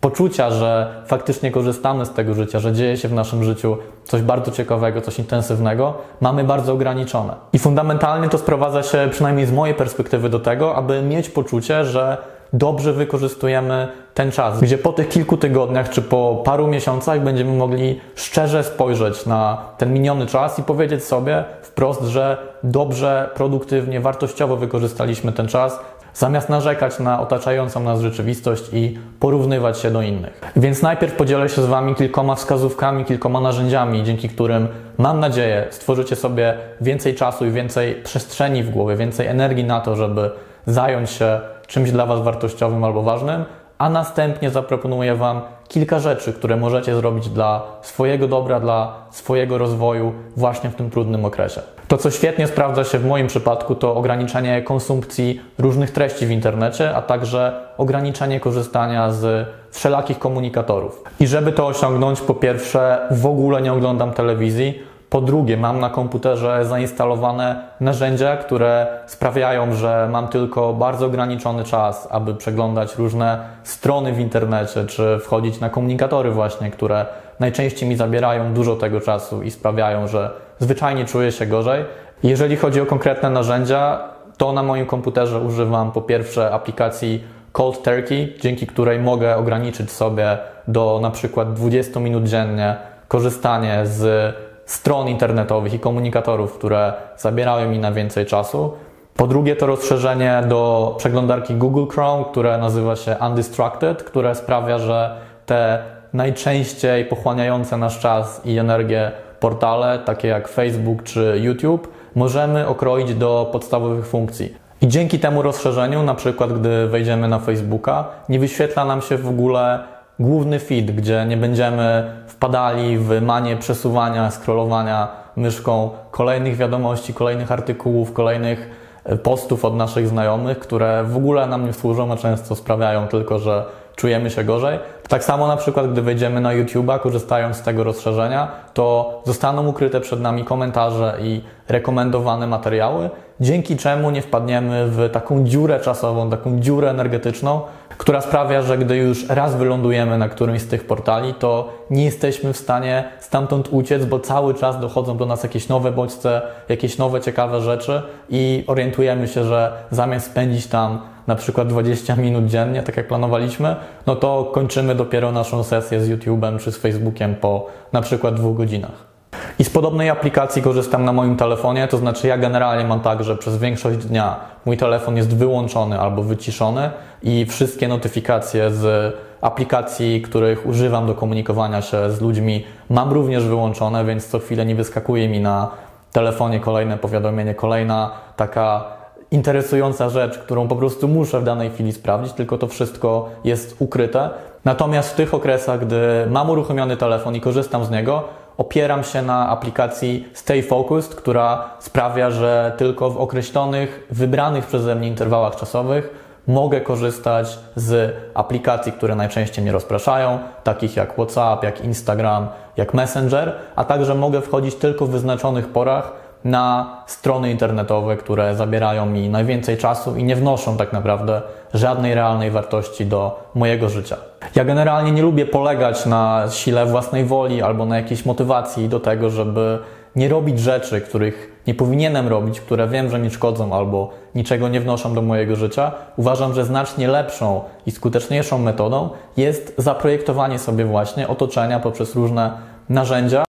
poczucia, 0.01 0.51
że 0.51 1.01
faktycznie 1.05 1.51
korzystamy 1.51 2.05
z 2.05 2.13
tego 2.13 2.33
życia, 2.33 2.59
że 2.59 2.73
dzieje 2.73 2.97
się 2.97 3.07
w 3.07 3.13
naszym 3.13 3.43
życiu 3.43 3.77
coś 4.03 4.21
bardzo 4.21 4.51
ciekawego, 4.51 5.01
coś 5.01 5.19
intensywnego, 5.19 5.93
mamy 6.21 6.43
bardzo 6.43 6.73
ograniczone. 6.73 7.33
I 7.53 7.59
fundamentalnie 7.59 8.29
to 8.29 8.37
sprowadza 8.37 8.83
się, 8.83 9.07
przynajmniej 9.11 9.45
z 9.45 9.51
mojej 9.51 9.75
perspektywy, 9.75 10.29
do 10.29 10.39
tego, 10.39 10.75
aby 10.75 11.01
mieć 11.01 11.29
poczucie, 11.29 11.85
że 11.85 12.17
dobrze 12.53 12.93
wykorzystujemy 12.93 13.87
ten 14.13 14.31
czas, 14.31 14.59
gdzie 14.59 14.77
po 14.77 14.93
tych 14.93 15.09
kilku 15.09 15.37
tygodniach 15.37 15.89
czy 15.89 16.01
po 16.01 16.41
paru 16.45 16.67
miesiącach 16.67 17.23
będziemy 17.23 17.53
mogli 17.53 17.99
szczerze 18.15 18.63
spojrzeć 18.63 19.25
na 19.25 19.57
ten 19.77 19.93
miniony 19.93 20.25
czas 20.25 20.59
i 20.59 20.63
powiedzieć 20.63 21.03
sobie 21.03 21.43
wprost, 21.61 22.03
że 22.03 22.37
dobrze, 22.63 23.29
produktywnie, 23.35 23.99
wartościowo 23.99 24.57
wykorzystaliśmy 24.57 25.31
ten 25.31 25.47
czas, 25.47 25.79
zamiast 26.13 26.49
narzekać 26.49 26.99
na 26.99 27.21
otaczającą 27.21 27.79
nas 27.79 28.01
rzeczywistość 28.01 28.63
i 28.73 28.99
porównywać 29.19 29.79
się 29.79 29.91
do 29.91 30.01
innych. 30.01 30.41
Więc 30.55 30.81
najpierw 30.81 31.15
podzielę 31.15 31.49
się 31.49 31.61
z 31.61 31.65
Wami 31.65 31.95
kilkoma 31.95 32.35
wskazówkami, 32.35 33.05
kilkoma 33.05 33.41
narzędziami, 33.41 34.03
dzięki 34.03 34.29
którym 34.29 34.67
mam 34.97 35.19
nadzieję 35.19 35.67
stworzycie 35.69 36.15
sobie 36.15 36.57
więcej 36.81 37.15
czasu 37.15 37.45
i 37.45 37.51
więcej 37.51 37.95
przestrzeni 37.95 38.63
w 38.63 38.69
głowie, 38.69 38.95
więcej 38.95 39.27
energii 39.27 39.63
na 39.63 39.81
to, 39.81 39.95
żeby 39.95 40.31
zająć 40.65 41.09
się 41.09 41.39
czymś 41.71 41.91
dla 41.91 42.05
Was 42.05 42.21
wartościowym 42.21 42.83
albo 42.83 43.01
ważnym, 43.01 43.45
a 43.77 43.89
następnie 43.89 44.49
zaproponuję 44.49 45.15
Wam 45.15 45.41
kilka 45.67 45.99
rzeczy, 45.99 46.33
które 46.33 46.57
możecie 46.57 46.95
zrobić 46.95 47.29
dla 47.29 47.63
swojego 47.81 48.27
dobra, 48.27 48.59
dla 48.59 48.95
swojego 49.11 49.57
rozwoju 49.57 50.13
właśnie 50.37 50.69
w 50.69 50.75
tym 50.75 50.89
trudnym 50.89 51.25
okresie. 51.25 51.61
To, 51.87 51.97
co 51.97 52.11
świetnie 52.11 52.47
sprawdza 52.47 52.83
się 52.83 52.99
w 52.99 53.05
moim 53.05 53.27
przypadku, 53.27 53.75
to 53.75 53.95
ograniczenie 53.95 54.61
konsumpcji 54.61 55.41
różnych 55.57 55.91
treści 55.91 56.25
w 56.25 56.31
internecie, 56.31 56.95
a 56.95 57.01
także 57.01 57.53
ograniczenie 57.77 58.39
korzystania 58.39 59.11
z 59.11 59.47
wszelakich 59.71 60.19
komunikatorów. 60.19 61.03
I 61.19 61.27
żeby 61.27 61.51
to 61.51 61.67
osiągnąć, 61.67 62.21
po 62.21 62.33
pierwsze, 62.33 63.07
w 63.11 63.25
ogóle 63.25 63.61
nie 63.61 63.73
oglądam 63.73 64.11
telewizji, 64.11 64.83
po 65.11 65.21
drugie, 65.21 65.57
mam 65.57 65.79
na 65.79 65.89
komputerze 65.89 66.65
zainstalowane 66.65 67.63
narzędzia, 67.79 68.37
które 68.37 68.87
sprawiają, 69.05 69.73
że 69.73 70.07
mam 70.11 70.27
tylko 70.27 70.73
bardzo 70.73 71.05
ograniczony 71.05 71.63
czas, 71.63 72.07
aby 72.11 72.35
przeglądać 72.35 72.95
różne 72.95 73.39
strony 73.63 74.13
w 74.13 74.19
internecie, 74.19 74.85
czy 74.85 75.19
wchodzić 75.19 75.59
na 75.59 75.69
komunikatory 75.69 76.31
właśnie, 76.31 76.71
które 76.71 77.05
najczęściej 77.39 77.89
mi 77.89 77.95
zabierają 77.95 78.53
dużo 78.53 78.75
tego 78.75 79.01
czasu 79.01 79.43
i 79.43 79.51
sprawiają, 79.51 80.07
że 80.07 80.31
zwyczajnie 80.59 81.05
czuję 81.05 81.31
się 81.31 81.45
gorzej. 81.45 81.85
Jeżeli 82.23 82.55
chodzi 82.55 82.81
o 82.81 82.85
konkretne 82.85 83.29
narzędzia, 83.29 83.99
to 84.37 84.53
na 84.53 84.63
moim 84.63 84.85
komputerze 84.85 85.39
używam 85.39 85.91
po 85.91 86.01
pierwsze 86.01 86.51
aplikacji 86.51 87.23
Cold 87.51 87.83
Turkey, 87.83 88.35
dzięki 88.39 88.67
której 88.67 88.99
mogę 88.99 89.37
ograniczyć 89.37 89.91
sobie 89.91 90.37
do 90.67 90.99
na 91.01 91.09
przykład 91.09 91.53
20 91.53 91.99
minut 91.99 92.23
dziennie 92.23 92.75
korzystanie 93.07 93.81
z 93.83 94.35
stron 94.71 95.07
internetowych 95.07 95.73
i 95.73 95.79
komunikatorów, 95.79 96.53
które 96.53 96.93
zabierały 97.17 97.67
mi 97.67 97.79
na 97.79 97.91
więcej 97.91 98.25
czasu. 98.25 98.73
Po 99.15 99.27
drugie, 99.27 99.55
to 99.55 99.65
rozszerzenie 99.65 100.43
do 100.47 100.93
przeglądarki 100.97 101.55
Google 101.55 101.85
Chrome, 101.87 102.25
które 102.31 102.57
nazywa 102.57 102.95
się 102.95 103.15
Undistracted, 103.27 104.03
które 104.03 104.35
sprawia, 104.35 104.79
że 104.79 105.17
te 105.45 105.83
najczęściej 106.13 107.05
pochłaniające 107.05 107.77
nasz 107.77 107.99
czas 107.99 108.41
i 108.45 108.57
energię 108.57 109.11
portale, 109.39 109.99
takie 109.99 110.27
jak 110.27 110.47
Facebook 110.47 111.03
czy 111.03 111.39
YouTube, 111.41 111.87
możemy 112.15 112.67
okroić 112.67 113.15
do 113.15 113.49
podstawowych 113.51 114.07
funkcji. 114.07 114.55
I 114.81 114.87
dzięki 114.87 115.19
temu 115.19 115.41
rozszerzeniu, 115.41 116.03
na 116.03 116.15
przykład 116.15 116.53
gdy 116.59 116.87
wejdziemy 116.87 117.27
na 117.27 117.39
Facebooka, 117.39 118.05
nie 118.29 118.39
wyświetla 118.39 118.85
nam 118.85 119.01
się 119.01 119.17
w 119.17 119.29
ogóle 119.29 119.79
główny 120.21 120.59
feed, 120.59 120.91
gdzie 120.91 121.25
nie 121.25 121.37
będziemy 121.37 122.11
wpadali 122.27 122.97
w 122.97 123.21
manię 123.21 123.57
przesuwania, 123.57 124.31
scrollowania 124.31 125.07
myszką 125.35 125.89
kolejnych 126.11 126.55
wiadomości, 126.55 127.13
kolejnych 127.13 127.51
artykułów, 127.51 128.13
kolejnych 128.13 128.69
e, 129.03 129.17
postów 129.17 129.65
od 129.65 129.75
naszych 129.75 130.07
znajomych, 130.07 130.59
które 130.59 131.03
w 131.03 131.17
ogóle 131.17 131.47
nam 131.47 131.65
nie 131.65 131.73
służą, 131.73 132.11
a 132.11 132.17
często 132.17 132.55
sprawiają 132.55 133.07
tylko, 133.07 133.39
że 133.39 133.65
czujemy 133.95 134.29
się 134.29 134.43
gorzej. 134.43 134.79
Tak 135.07 135.23
samo 135.23 135.47
na 135.47 135.57
przykład, 135.57 135.91
gdy 135.91 136.01
wejdziemy 136.01 136.41
na 136.41 136.49
YouTube'a, 136.49 136.99
korzystając 136.99 137.57
z 137.57 137.61
tego 137.61 137.83
rozszerzenia, 137.83 138.51
to 138.73 139.21
zostaną 139.25 139.67
ukryte 139.67 140.01
przed 140.01 140.21
nami 140.21 140.43
komentarze 140.43 141.17
i 141.21 141.41
rekomendowane 141.67 142.47
materiały, 142.47 143.09
dzięki 143.41 143.77
czemu 143.77 144.11
nie 144.11 144.21
wpadniemy 144.21 144.87
w 144.87 145.09
taką 145.13 145.43
dziurę 145.43 145.79
czasową, 145.79 146.29
taką 146.29 146.59
dziurę 146.59 146.89
energetyczną, 146.89 147.61
która 147.97 148.21
sprawia, 148.21 148.61
że 148.61 148.77
gdy 148.77 148.97
już 148.97 149.29
raz 149.29 149.55
wylądujemy 149.55 150.17
na 150.17 150.29
którymś 150.29 150.61
z 150.61 150.67
tych 150.67 150.87
portali, 150.87 151.33
to 151.33 151.73
nie 151.89 152.05
jesteśmy 152.05 152.53
w 152.53 152.57
stanie 152.57 153.03
stamtąd 153.19 153.67
uciec, 153.71 154.05
bo 154.05 154.19
cały 154.19 154.53
czas 154.53 154.79
dochodzą 154.79 155.17
do 155.17 155.25
nas 155.25 155.43
jakieś 155.43 155.69
nowe 155.69 155.91
bodźce, 155.91 156.41
jakieś 156.69 156.97
nowe 156.97 157.21
ciekawe 157.21 157.61
rzeczy 157.61 158.01
i 158.29 158.63
orientujemy 158.67 159.27
się, 159.27 159.43
że 159.43 159.71
zamiast 159.91 160.25
spędzić 160.25 160.67
tam 160.67 161.01
na 161.27 161.35
przykład 161.35 161.67
20 161.67 162.15
minut 162.15 162.45
dziennie, 162.45 162.83
tak 162.83 162.97
jak 162.97 163.07
planowaliśmy, 163.07 163.75
no 164.07 164.15
to 164.15 164.51
kończymy 164.53 164.95
dopiero 164.95 165.31
naszą 165.31 165.63
sesję 165.63 166.01
z 166.01 166.09
YouTube'em 166.09 166.59
czy 166.59 166.71
z 166.71 166.77
Facebookiem 166.77 167.35
po 167.35 167.67
na 167.93 168.01
przykład 168.01 168.35
dwóch 168.35 168.57
godzinach. 168.57 169.10
I 169.59 169.63
z 169.63 169.69
podobnej 169.69 170.09
aplikacji 170.09 170.61
korzystam 170.61 171.05
na 171.05 171.13
moim 171.13 171.37
telefonie, 171.37 171.87
to 171.87 171.97
znaczy 171.97 172.27
ja 172.27 172.37
generalnie 172.37 172.85
mam 172.85 172.99
tak, 172.99 173.23
że 173.23 173.37
przez 173.37 173.57
większość 173.57 173.97
dnia 173.97 174.35
mój 174.65 174.77
telefon 174.77 175.17
jest 175.17 175.37
wyłączony 175.37 175.99
albo 175.99 176.23
wyciszony 176.23 176.89
i 177.23 177.45
wszystkie 177.45 177.87
notyfikacje 177.87 178.71
z 178.71 179.15
aplikacji, 179.41 180.21
których 180.21 180.65
używam 180.65 181.07
do 181.07 181.15
komunikowania 181.15 181.81
się 181.81 182.11
z 182.11 182.21
ludźmi, 182.21 182.63
mam 182.89 183.13
również 183.13 183.45
wyłączone, 183.45 184.05
więc 184.05 184.27
co 184.27 184.39
chwilę 184.39 184.65
nie 184.65 184.75
wyskakuje 184.75 185.29
mi 185.29 185.39
na 185.39 185.71
telefonie 186.11 186.59
kolejne 186.59 186.97
powiadomienie, 186.97 187.55
kolejna 187.55 188.11
taka 188.35 188.83
interesująca 189.31 190.09
rzecz, 190.09 190.37
którą 190.37 190.67
po 190.67 190.75
prostu 190.75 191.07
muszę 191.07 191.39
w 191.39 191.43
danej 191.43 191.69
chwili 191.69 191.93
sprawdzić, 191.93 192.33
tylko 192.33 192.57
to 192.57 192.67
wszystko 192.67 193.29
jest 193.43 193.75
ukryte. 193.79 194.29
Natomiast 194.65 195.11
w 195.11 195.15
tych 195.15 195.33
okresach, 195.33 195.85
gdy 195.85 196.27
mam 196.29 196.49
uruchomiony 196.49 196.97
telefon 196.97 197.35
i 197.35 197.41
korzystam 197.41 197.85
z 197.85 197.89
niego, 197.89 198.23
opieram 198.57 199.03
się 199.03 199.21
na 199.21 199.49
aplikacji 199.49 200.27
Stay 200.33 200.63
Focused, 200.63 201.15
która 201.15 201.69
sprawia, 201.79 202.31
że 202.31 202.73
tylko 202.77 203.09
w 203.09 203.17
określonych, 203.17 204.07
wybranych 204.09 204.65
przeze 204.65 204.95
mnie 204.95 205.07
interwałach 205.07 205.55
czasowych 205.55 206.31
mogę 206.47 206.81
korzystać 206.81 207.59
z 207.75 208.15
aplikacji, 208.33 208.91
które 208.91 209.15
najczęściej 209.15 209.63
mnie 209.63 209.71
rozpraszają, 209.71 210.39
takich 210.63 210.95
jak 210.95 211.13
WhatsApp, 211.13 211.63
jak 211.63 211.81
Instagram, 211.81 212.47
jak 212.77 212.93
Messenger, 212.93 213.55
a 213.75 213.83
także 213.83 214.15
mogę 214.15 214.41
wchodzić 214.41 214.75
tylko 214.75 215.05
w 215.05 215.09
wyznaczonych 215.09 215.67
porach 215.67 216.11
na 216.43 216.97
strony 217.07 217.51
internetowe, 217.51 218.17
które 218.17 218.55
zabierają 218.55 219.05
mi 219.05 219.29
najwięcej 219.29 219.77
czasu 219.77 220.15
i 220.15 220.23
nie 220.23 220.35
wnoszą 220.35 220.77
tak 220.77 220.93
naprawdę 220.93 221.41
żadnej 221.73 222.15
realnej 222.15 222.51
wartości 222.51 223.05
do 223.05 223.49
mojego 223.55 223.89
życia. 223.89 224.17
Ja 224.55 224.65
generalnie 224.65 225.11
nie 225.11 225.21
lubię 225.21 225.45
polegać 225.45 226.05
na 226.05 226.45
sile 226.51 226.85
własnej 226.85 227.25
woli 227.25 227.61
albo 227.61 227.85
na 227.85 227.97
jakiejś 227.97 228.25
motywacji 228.25 228.89
do 228.89 228.99
tego, 228.99 229.29
żeby 229.29 229.79
nie 230.15 230.29
robić 230.29 230.59
rzeczy, 230.59 231.01
których 231.01 231.61
nie 231.67 231.73
powinienem 231.73 232.27
robić, 232.27 232.61
które 232.61 232.87
wiem, 232.87 233.09
że 233.09 233.19
mi 233.19 233.29
szkodzą 233.29 233.73
albo 233.73 234.09
niczego 234.35 234.69
nie 234.69 234.79
wnoszą 234.79 235.13
do 235.13 235.21
mojego 235.21 235.55
życia. 235.55 235.91
Uważam, 236.17 236.53
że 236.53 236.65
znacznie 236.65 237.07
lepszą 237.07 237.61
i 237.85 237.91
skuteczniejszą 237.91 238.57
metodą 238.57 239.09
jest 239.37 239.73
zaprojektowanie 239.77 240.59
sobie 240.59 240.85
właśnie 240.85 241.27
otoczenia 241.27 241.79
poprzez 241.79 242.15
różne 242.15 242.51
narzędzia 242.89 243.43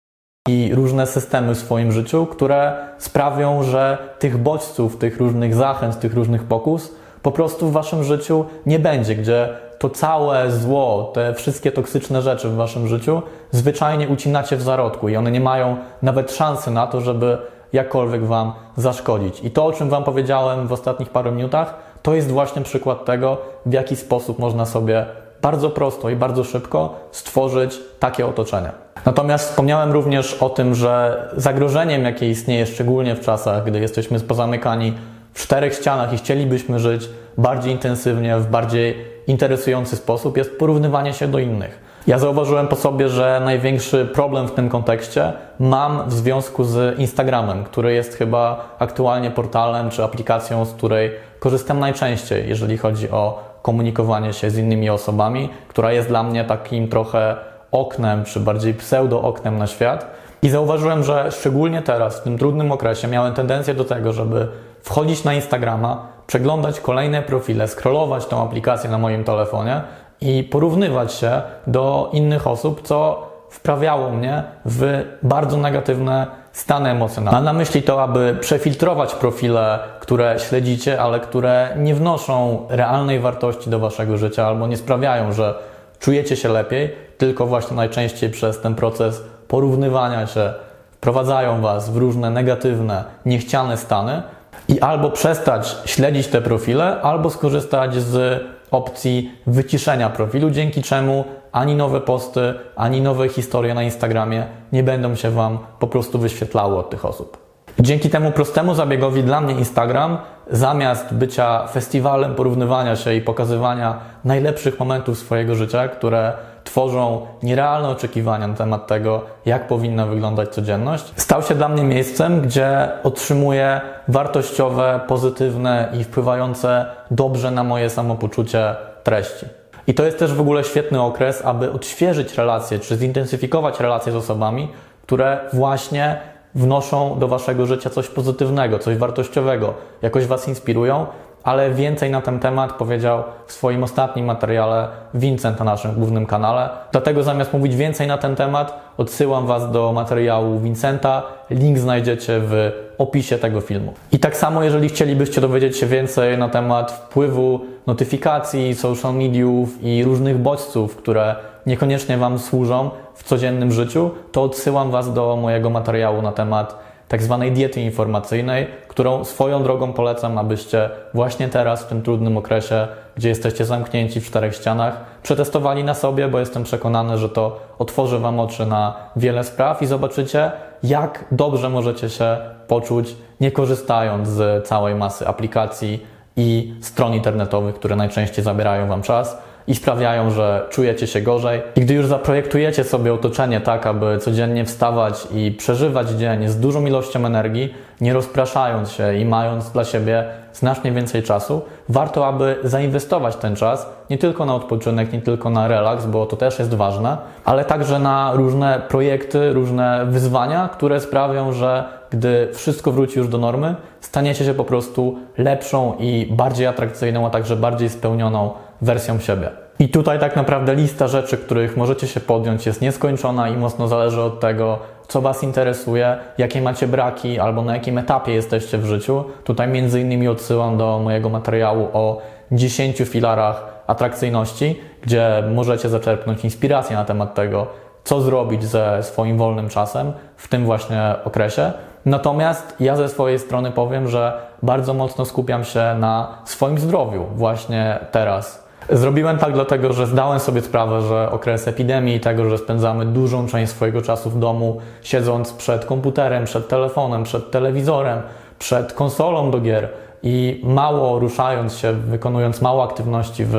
i 0.49 0.71
różne 0.73 1.07
systemy 1.07 1.55
w 1.55 1.57
swoim 1.57 1.91
życiu, 1.91 2.25
które 2.25 2.73
sprawią, 2.97 3.63
że 3.63 3.97
tych 4.19 4.37
bodźców, 4.37 4.97
tych 4.97 5.17
różnych 5.17 5.55
zachęt, 5.55 5.99
tych 5.99 6.13
różnych 6.13 6.43
pokus 6.43 6.95
po 7.21 7.31
prostu 7.31 7.67
w 7.67 7.71
waszym 7.71 8.03
życiu 8.03 8.45
nie 8.65 8.79
będzie, 8.79 9.15
gdzie 9.15 9.49
to 9.79 9.89
całe 9.89 10.51
zło, 10.51 11.11
te 11.13 11.33
wszystkie 11.33 11.71
toksyczne 11.71 12.21
rzeczy 12.21 12.49
w 12.49 12.55
waszym 12.55 12.87
życiu 12.87 13.21
zwyczajnie 13.51 14.09
ucinacie 14.09 14.57
w 14.57 14.61
zarodku 14.61 15.09
i 15.09 15.15
one 15.15 15.31
nie 15.31 15.41
mają 15.41 15.77
nawet 16.01 16.31
szansy 16.31 16.71
na 16.71 16.87
to, 16.87 17.01
żeby 17.01 17.37
jakkolwiek 17.73 18.25
wam 18.25 18.53
zaszkodzić. 18.77 19.43
I 19.43 19.51
to, 19.51 19.65
o 19.65 19.73
czym 19.73 19.89
wam 19.89 20.03
powiedziałem 20.03 20.67
w 20.67 20.73
ostatnich 20.73 21.09
paru 21.09 21.31
minutach, 21.31 21.73
to 22.01 22.13
jest 22.13 22.31
właśnie 22.31 22.61
przykład 22.61 23.05
tego, 23.05 23.37
w 23.65 23.73
jaki 23.73 23.95
sposób 23.95 24.39
można 24.39 24.65
sobie 24.65 25.05
bardzo 25.41 25.69
prosto 25.69 26.09
i 26.09 26.15
bardzo 26.15 26.43
szybko 26.43 26.95
stworzyć 27.11 27.79
takie 27.99 28.27
otoczenie. 28.27 28.71
Natomiast 29.05 29.49
wspomniałem 29.49 29.91
również 29.91 30.33
o 30.33 30.49
tym, 30.49 30.75
że 30.75 31.27
zagrożeniem, 31.37 32.03
jakie 32.03 32.29
istnieje 32.29 32.65
szczególnie 32.65 33.15
w 33.15 33.21
czasach, 33.21 33.63
gdy 33.63 33.79
jesteśmy 33.79 34.19
pozamykani 34.19 34.93
w 35.33 35.41
czterech 35.41 35.73
ścianach 35.73 36.13
i 36.13 36.17
chcielibyśmy 36.17 36.79
żyć 36.79 37.09
bardziej 37.37 37.71
intensywnie, 37.71 38.37
w 38.37 38.47
bardziej 38.47 39.05
interesujący 39.27 39.95
sposób, 39.95 40.37
jest 40.37 40.57
porównywanie 40.59 41.13
się 41.13 41.27
do 41.27 41.39
innych. 41.39 41.91
Ja 42.07 42.19
zauważyłem 42.19 42.67
po 42.67 42.75
sobie, 42.75 43.09
że 43.09 43.41
największy 43.45 44.05
problem 44.05 44.47
w 44.47 44.51
tym 44.51 44.69
kontekście 44.69 45.33
mam 45.59 46.09
w 46.09 46.13
związku 46.13 46.63
z 46.63 46.99
Instagramem, 46.99 47.63
który 47.63 47.93
jest 47.93 48.15
chyba 48.15 48.75
aktualnie 48.79 49.31
portalem 49.31 49.89
czy 49.89 50.03
aplikacją, 50.03 50.65
z 50.65 50.73
której 50.73 51.11
korzystam 51.39 51.79
najczęściej, 51.79 52.49
jeżeli 52.49 52.77
chodzi 52.77 53.09
o 53.09 53.51
komunikowanie 53.61 54.33
się 54.33 54.49
z 54.49 54.57
innymi 54.57 54.89
osobami, 54.89 55.49
która 55.67 55.91
jest 55.91 56.07
dla 56.07 56.23
mnie 56.23 56.43
takim 56.43 56.87
trochę 56.87 57.35
oknem, 57.71 58.23
czy 58.25 58.39
bardziej 58.39 58.73
pseudo-oknem 58.73 59.57
na 59.57 59.67
świat. 59.67 60.07
I 60.41 60.49
zauważyłem, 60.49 61.03
że 61.03 61.31
szczególnie 61.31 61.81
teraz, 61.81 62.19
w 62.19 62.23
tym 62.23 62.37
trudnym 62.37 62.71
okresie, 62.71 63.07
miałem 63.07 63.33
tendencję 63.33 63.73
do 63.73 63.83
tego, 63.83 64.13
żeby 64.13 64.47
wchodzić 64.83 65.23
na 65.23 65.33
Instagrama, 65.33 66.07
przeglądać 66.27 66.79
kolejne 66.79 67.21
profile, 67.21 67.67
scrollować 67.67 68.25
tą 68.25 68.43
aplikację 68.43 68.89
na 68.89 68.97
moim 68.97 69.23
telefonie 69.23 69.81
i 70.21 70.43
porównywać 70.43 71.13
się 71.13 71.41
do 71.67 72.09
innych 72.13 72.47
osób, 72.47 72.81
co 72.81 73.27
wprawiało 73.49 74.09
mnie 74.09 74.43
w 74.65 75.03
bardzo 75.23 75.57
negatywne 75.57 76.27
stany 76.51 76.89
emocjonalne. 76.89 77.37
Mam 77.37 77.45
na 77.45 77.53
myśli 77.53 77.83
to, 77.83 78.03
aby 78.03 78.37
przefiltrować 78.39 79.15
profile, 79.15 79.79
które 79.99 80.39
śledzicie, 80.39 81.01
ale 81.01 81.19
które 81.19 81.69
nie 81.77 81.95
wnoszą 81.95 82.65
realnej 82.69 83.19
wartości 83.19 83.69
do 83.69 83.79
waszego 83.79 84.17
życia 84.17 84.47
albo 84.47 84.67
nie 84.67 84.77
sprawiają, 84.77 85.33
że 85.33 85.55
czujecie 85.99 86.35
się 86.35 86.49
lepiej, 86.49 86.95
tylko 87.17 87.45
właśnie 87.45 87.77
najczęściej 87.77 88.29
przez 88.29 88.61
ten 88.61 88.75
proces 88.75 89.23
porównywania 89.47 90.27
się 90.27 90.53
wprowadzają 90.91 91.61
was 91.61 91.89
w 91.89 91.97
różne 91.97 92.29
negatywne, 92.29 93.03
niechciane 93.25 93.77
stany 93.77 94.23
i 94.71 94.79
albo 94.79 95.09
przestać 95.09 95.77
śledzić 95.85 96.27
te 96.27 96.41
profile, 96.41 97.01
albo 97.01 97.29
skorzystać 97.29 97.95
z 97.95 98.43
opcji 98.71 99.31
wyciszenia 99.47 100.09
profilu, 100.09 100.49
dzięki 100.49 100.83
czemu 100.83 101.25
ani 101.51 101.75
nowe 101.75 102.01
posty, 102.01 102.53
ani 102.75 103.01
nowe 103.01 103.29
historie 103.29 103.73
na 103.73 103.83
Instagramie 103.83 104.45
nie 104.71 104.83
będą 104.83 105.15
się 105.15 105.31
Wam 105.31 105.59
po 105.79 105.87
prostu 105.87 106.19
wyświetlały 106.19 106.77
od 106.77 106.89
tych 106.89 107.05
osób. 107.05 107.37
Dzięki 107.79 108.09
temu 108.09 108.31
prostemu 108.31 108.75
zabiegowi 108.75 109.23
dla 109.23 109.41
mnie 109.41 109.53
Instagram, 109.53 110.17
zamiast 110.51 111.13
bycia 111.13 111.67
festiwalem 111.67 112.35
porównywania 112.35 112.95
się 112.95 113.13
i 113.13 113.21
pokazywania 113.21 113.99
najlepszych 114.25 114.79
momentów 114.79 115.17
swojego 115.17 115.55
życia, 115.55 115.87
które 115.87 116.33
tworzą 116.71 117.27
nierealne 117.43 117.89
oczekiwania 117.89 118.47
na 118.47 118.53
temat 118.53 118.87
tego, 118.87 119.21
jak 119.45 119.67
powinna 119.67 120.05
wyglądać 120.05 120.49
codzienność, 120.49 121.13
stał 121.15 121.43
się 121.43 121.55
dla 121.55 121.69
mnie 121.69 121.83
miejscem, 121.83 122.41
gdzie 122.41 122.89
otrzymuję 123.03 123.81
wartościowe, 124.07 124.99
pozytywne 125.07 125.89
i 125.99 126.03
wpływające 126.03 126.85
dobrze 127.11 127.51
na 127.51 127.63
moje 127.63 127.89
samopoczucie 127.89 128.75
treści. 129.03 129.45
I 129.87 129.93
to 129.93 130.03
jest 130.03 130.19
też 130.19 130.33
w 130.33 130.41
ogóle 130.41 130.63
świetny 130.63 131.01
okres, 131.01 131.45
aby 131.45 131.71
odświeżyć 131.71 132.37
relacje, 132.37 132.79
czy 132.79 132.97
zintensyfikować 132.97 133.79
relacje 133.79 134.11
z 134.11 134.15
osobami, 134.15 134.71
które 135.01 135.39
właśnie 135.53 136.17
wnoszą 136.55 137.19
do 137.19 137.27
waszego 137.27 137.65
życia 137.65 137.89
coś 137.89 138.07
pozytywnego, 138.07 138.79
coś 138.79 138.97
wartościowego, 138.97 139.73
jakoś 140.01 140.25
was 140.25 140.47
inspirują 140.47 141.05
ale 141.43 141.71
więcej 141.71 142.11
na 142.11 142.21
ten 142.21 142.39
temat 142.39 142.73
powiedział 142.73 143.23
w 143.45 143.53
swoim 143.53 143.83
ostatnim 143.83 144.25
materiale 144.25 144.87
Vincent 145.13 145.59
na 145.59 145.65
naszym 145.65 145.93
głównym 145.93 146.25
kanale. 146.25 146.69
Dlatego 146.91 147.23
zamiast 147.23 147.53
mówić 147.53 147.75
więcej 147.75 148.07
na 148.07 148.17
ten 148.17 148.35
temat, 148.35 148.93
odsyłam 148.97 149.47
Was 149.47 149.71
do 149.71 149.93
materiału 149.93 150.59
Vincenta. 150.59 151.23
Link 151.49 151.77
znajdziecie 151.77 152.39
w 152.39 152.71
opisie 152.97 153.37
tego 153.37 153.61
filmu. 153.61 153.93
I 154.11 154.19
tak 154.19 154.37
samo, 154.37 154.63
jeżeli 154.63 154.89
chcielibyście 154.89 155.41
dowiedzieć 155.41 155.77
się 155.77 155.85
więcej 155.85 156.37
na 156.37 156.49
temat 156.49 156.91
wpływu 156.91 157.59
notyfikacji, 157.87 158.75
social 158.75 159.15
mediów 159.15 159.83
i 159.83 160.03
różnych 160.03 160.37
bodźców, 160.37 160.95
które 160.95 161.35
niekoniecznie 161.65 162.17
Wam 162.17 162.39
służą 162.39 162.89
w 163.13 163.23
codziennym 163.23 163.71
życiu, 163.71 164.11
to 164.31 164.43
odsyłam 164.43 164.91
Was 164.91 165.13
do 165.13 165.35
mojego 165.35 165.69
materiału 165.69 166.21
na 166.21 166.31
temat 166.31 166.90
tak 167.11 167.23
zwanej 167.23 167.51
diety 167.51 167.81
informacyjnej, 167.81 168.67
którą 168.87 169.25
swoją 169.25 169.63
drogą 169.63 169.93
polecam, 169.93 170.37
abyście 170.37 170.89
właśnie 171.13 171.47
teraz, 171.47 171.83
w 171.83 171.87
tym 171.87 172.01
trudnym 172.01 172.37
okresie, 172.37 172.87
gdzie 173.15 173.29
jesteście 173.29 173.65
zamknięci 173.65 174.21
w 174.21 174.25
czterech 174.25 174.55
ścianach, 174.55 174.97
przetestowali 175.23 175.83
na 175.83 175.93
sobie, 175.93 176.27
bo 176.27 176.39
jestem 176.39 176.63
przekonany, 176.63 177.17
że 177.17 177.29
to 177.29 177.59
otworzy 177.79 178.19
Wam 178.19 178.39
oczy 178.39 178.65
na 178.65 178.93
wiele 179.15 179.43
spraw 179.43 179.81
i 179.81 179.85
zobaczycie, 179.85 180.51
jak 180.83 181.25
dobrze 181.31 181.69
możecie 181.69 182.09
się 182.09 182.37
poczuć, 182.67 183.15
nie 183.41 183.51
korzystając 183.51 184.27
z 184.27 184.67
całej 184.67 184.95
masy 184.95 185.27
aplikacji 185.27 186.05
i 186.37 186.73
stron 186.81 187.13
internetowych, 187.13 187.75
które 187.75 187.95
najczęściej 187.95 188.43
zabierają 188.43 188.87
Wam 188.87 189.01
czas, 189.01 189.37
i 189.67 189.75
sprawiają, 189.75 190.29
że 190.31 190.65
czujecie 190.69 191.07
się 191.07 191.21
gorzej. 191.21 191.61
I 191.75 191.81
gdy 191.81 191.93
już 191.93 192.05
zaprojektujecie 192.05 192.83
sobie 192.83 193.13
otoczenie 193.13 193.61
tak, 193.61 193.87
aby 193.87 194.17
codziennie 194.17 194.65
wstawać 194.65 195.27
i 195.33 195.51
przeżywać 195.51 196.09
dzień 196.09 196.47
z 196.47 196.59
dużą 196.59 196.85
ilością 196.85 197.25
energii, 197.25 197.73
nie 198.01 198.13
rozpraszając 198.13 198.91
się 198.91 199.15
i 199.15 199.25
mając 199.25 199.69
dla 199.69 199.83
siebie 199.83 200.25
znacznie 200.53 200.91
więcej 200.91 201.23
czasu, 201.23 201.61
warto, 201.89 202.27
aby 202.27 202.55
zainwestować 202.63 203.35
ten 203.35 203.55
czas 203.55 203.89
nie 204.09 204.17
tylko 204.17 204.45
na 204.45 204.55
odpoczynek, 204.55 205.13
nie 205.13 205.21
tylko 205.21 205.49
na 205.49 205.67
relaks, 205.67 206.05
bo 206.05 206.25
to 206.25 206.37
też 206.37 206.59
jest 206.59 206.73
ważne, 206.73 207.17
ale 207.45 207.65
także 207.65 207.99
na 207.99 208.31
różne 208.33 208.81
projekty, 208.87 209.53
różne 209.53 210.05
wyzwania, 210.05 210.69
które 210.73 210.99
sprawią, 210.99 211.53
że 211.53 211.83
gdy 212.09 212.49
wszystko 212.53 212.91
wróci 212.91 213.19
już 213.19 213.27
do 213.27 213.37
normy, 213.37 213.75
staniecie 214.01 214.45
się 214.45 214.53
po 214.53 214.63
prostu 214.63 215.17
lepszą 215.37 215.93
i 215.99 216.27
bardziej 216.31 216.67
atrakcyjną, 216.67 217.27
a 217.27 217.29
także 217.29 217.55
bardziej 217.55 217.89
spełnioną 217.89 218.51
wersją 218.81 219.19
siebie. 219.19 219.49
I 219.79 219.89
tutaj 219.89 220.19
tak 220.19 220.35
naprawdę 220.35 220.75
lista 220.75 221.07
rzeczy, 221.07 221.37
których 221.37 221.77
możecie 221.77 222.07
się 222.07 222.19
podjąć, 222.19 222.65
jest 222.65 222.81
nieskończona 222.81 223.49
i 223.49 223.57
mocno 223.57 223.87
zależy 223.87 224.21
od 224.21 224.39
tego, 224.39 224.79
co 225.07 225.21
Was 225.21 225.43
interesuje, 225.43 226.17
jakie 226.37 226.61
macie 226.61 226.87
braki 226.87 227.39
albo 227.39 227.61
na 227.61 227.73
jakim 227.73 227.97
etapie 227.97 228.33
jesteście 228.33 228.77
w 228.77 228.85
życiu. 228.85 229.23
Tutaj 229.43 229.67
między 229.67 230.01
innymi 230.01 230.27
odsyłam 230.27 230.77
do 230.77 230.99
mojego 230.99 231.29
materiału 231.29 231.87
o 231.93 232.21
10 232.51 232.97
filarach 232.97 233.83
atrakcyjności, 233.87 234.79
gdzie 235.01 235.43
możecie 235.55 235.89
zaczerpnąć 235.89 236.43
inspirację 236.43 236.95
na 236.95 237.05
temat 237.05 237.35
tego, 237.35 237.67
co 238.03 238.21
zrobić 238.21 238.63
ze 238.63 239.03
swoim 239.03 239.37
wolnym 239.37 239.69
czasem 239.69 240.13
w 240.37 240.47
tym 240.47 240.65
właśnie 240.65 241.15
okresie. 241.25 241.71
Natomiast 242.05 242.75
ja 242.79 242.95
ze 242.95 243.09
swojej 243.09 243.39
strony 243.39 243.71
powiem, 243.71 244.07
że 244.07 244.33
bardzo 244.63 244.93
mocno 244.93 245.25
skupiam 245.25 245.63
się 245.63 245.95
na 245.99 246.37
swoim 246.45 246.77
zdrowiu 246.77 247.25
właśnie 247.35 247.99
teraz. 248.11 248.70
Zrobiłem 248.89 249.37
tak 249.37 249.53
dlatego, 249.53 249.93
że 249.93 250.07
zdałem 250.07 250.39
sobie 250.39 250.61
sprawę, 250.61 251.01
że 251.01 251.31
okres 251.31 251.67
epidemii 251.67 252.15
i 252.15 252.19
tego, 252.19 252.49
że 252.49 252.57
spędzamy 252.57 253.05
dużą 253.05 253.47
część 253.47 253.71
swojego 253.71 254.01
czasu 254.01 254.29
w 254.29 254.39
domu, 254.39 254.77
siedząc 255.01 255.53
przed 255.53 255.85
komputerem, 255.85 256.45
przed 256.45 256.67
telefonem, 256.67 257.23
przed 257.23 257.51
telewizorem, 257.51 258.21
przed 258.59 258.93
konsolą 258.93 259.51
do 259.51 259.59
gier 259.59 259.89
i 260.23 260.61
mało 260.63 261.19
ruszając 261.19 261.77
się, 261.77 261.93
wykonując 261.93 262.61
mało 262.61 262.83
aktywności 262.83 263.45
w 263.45 263.55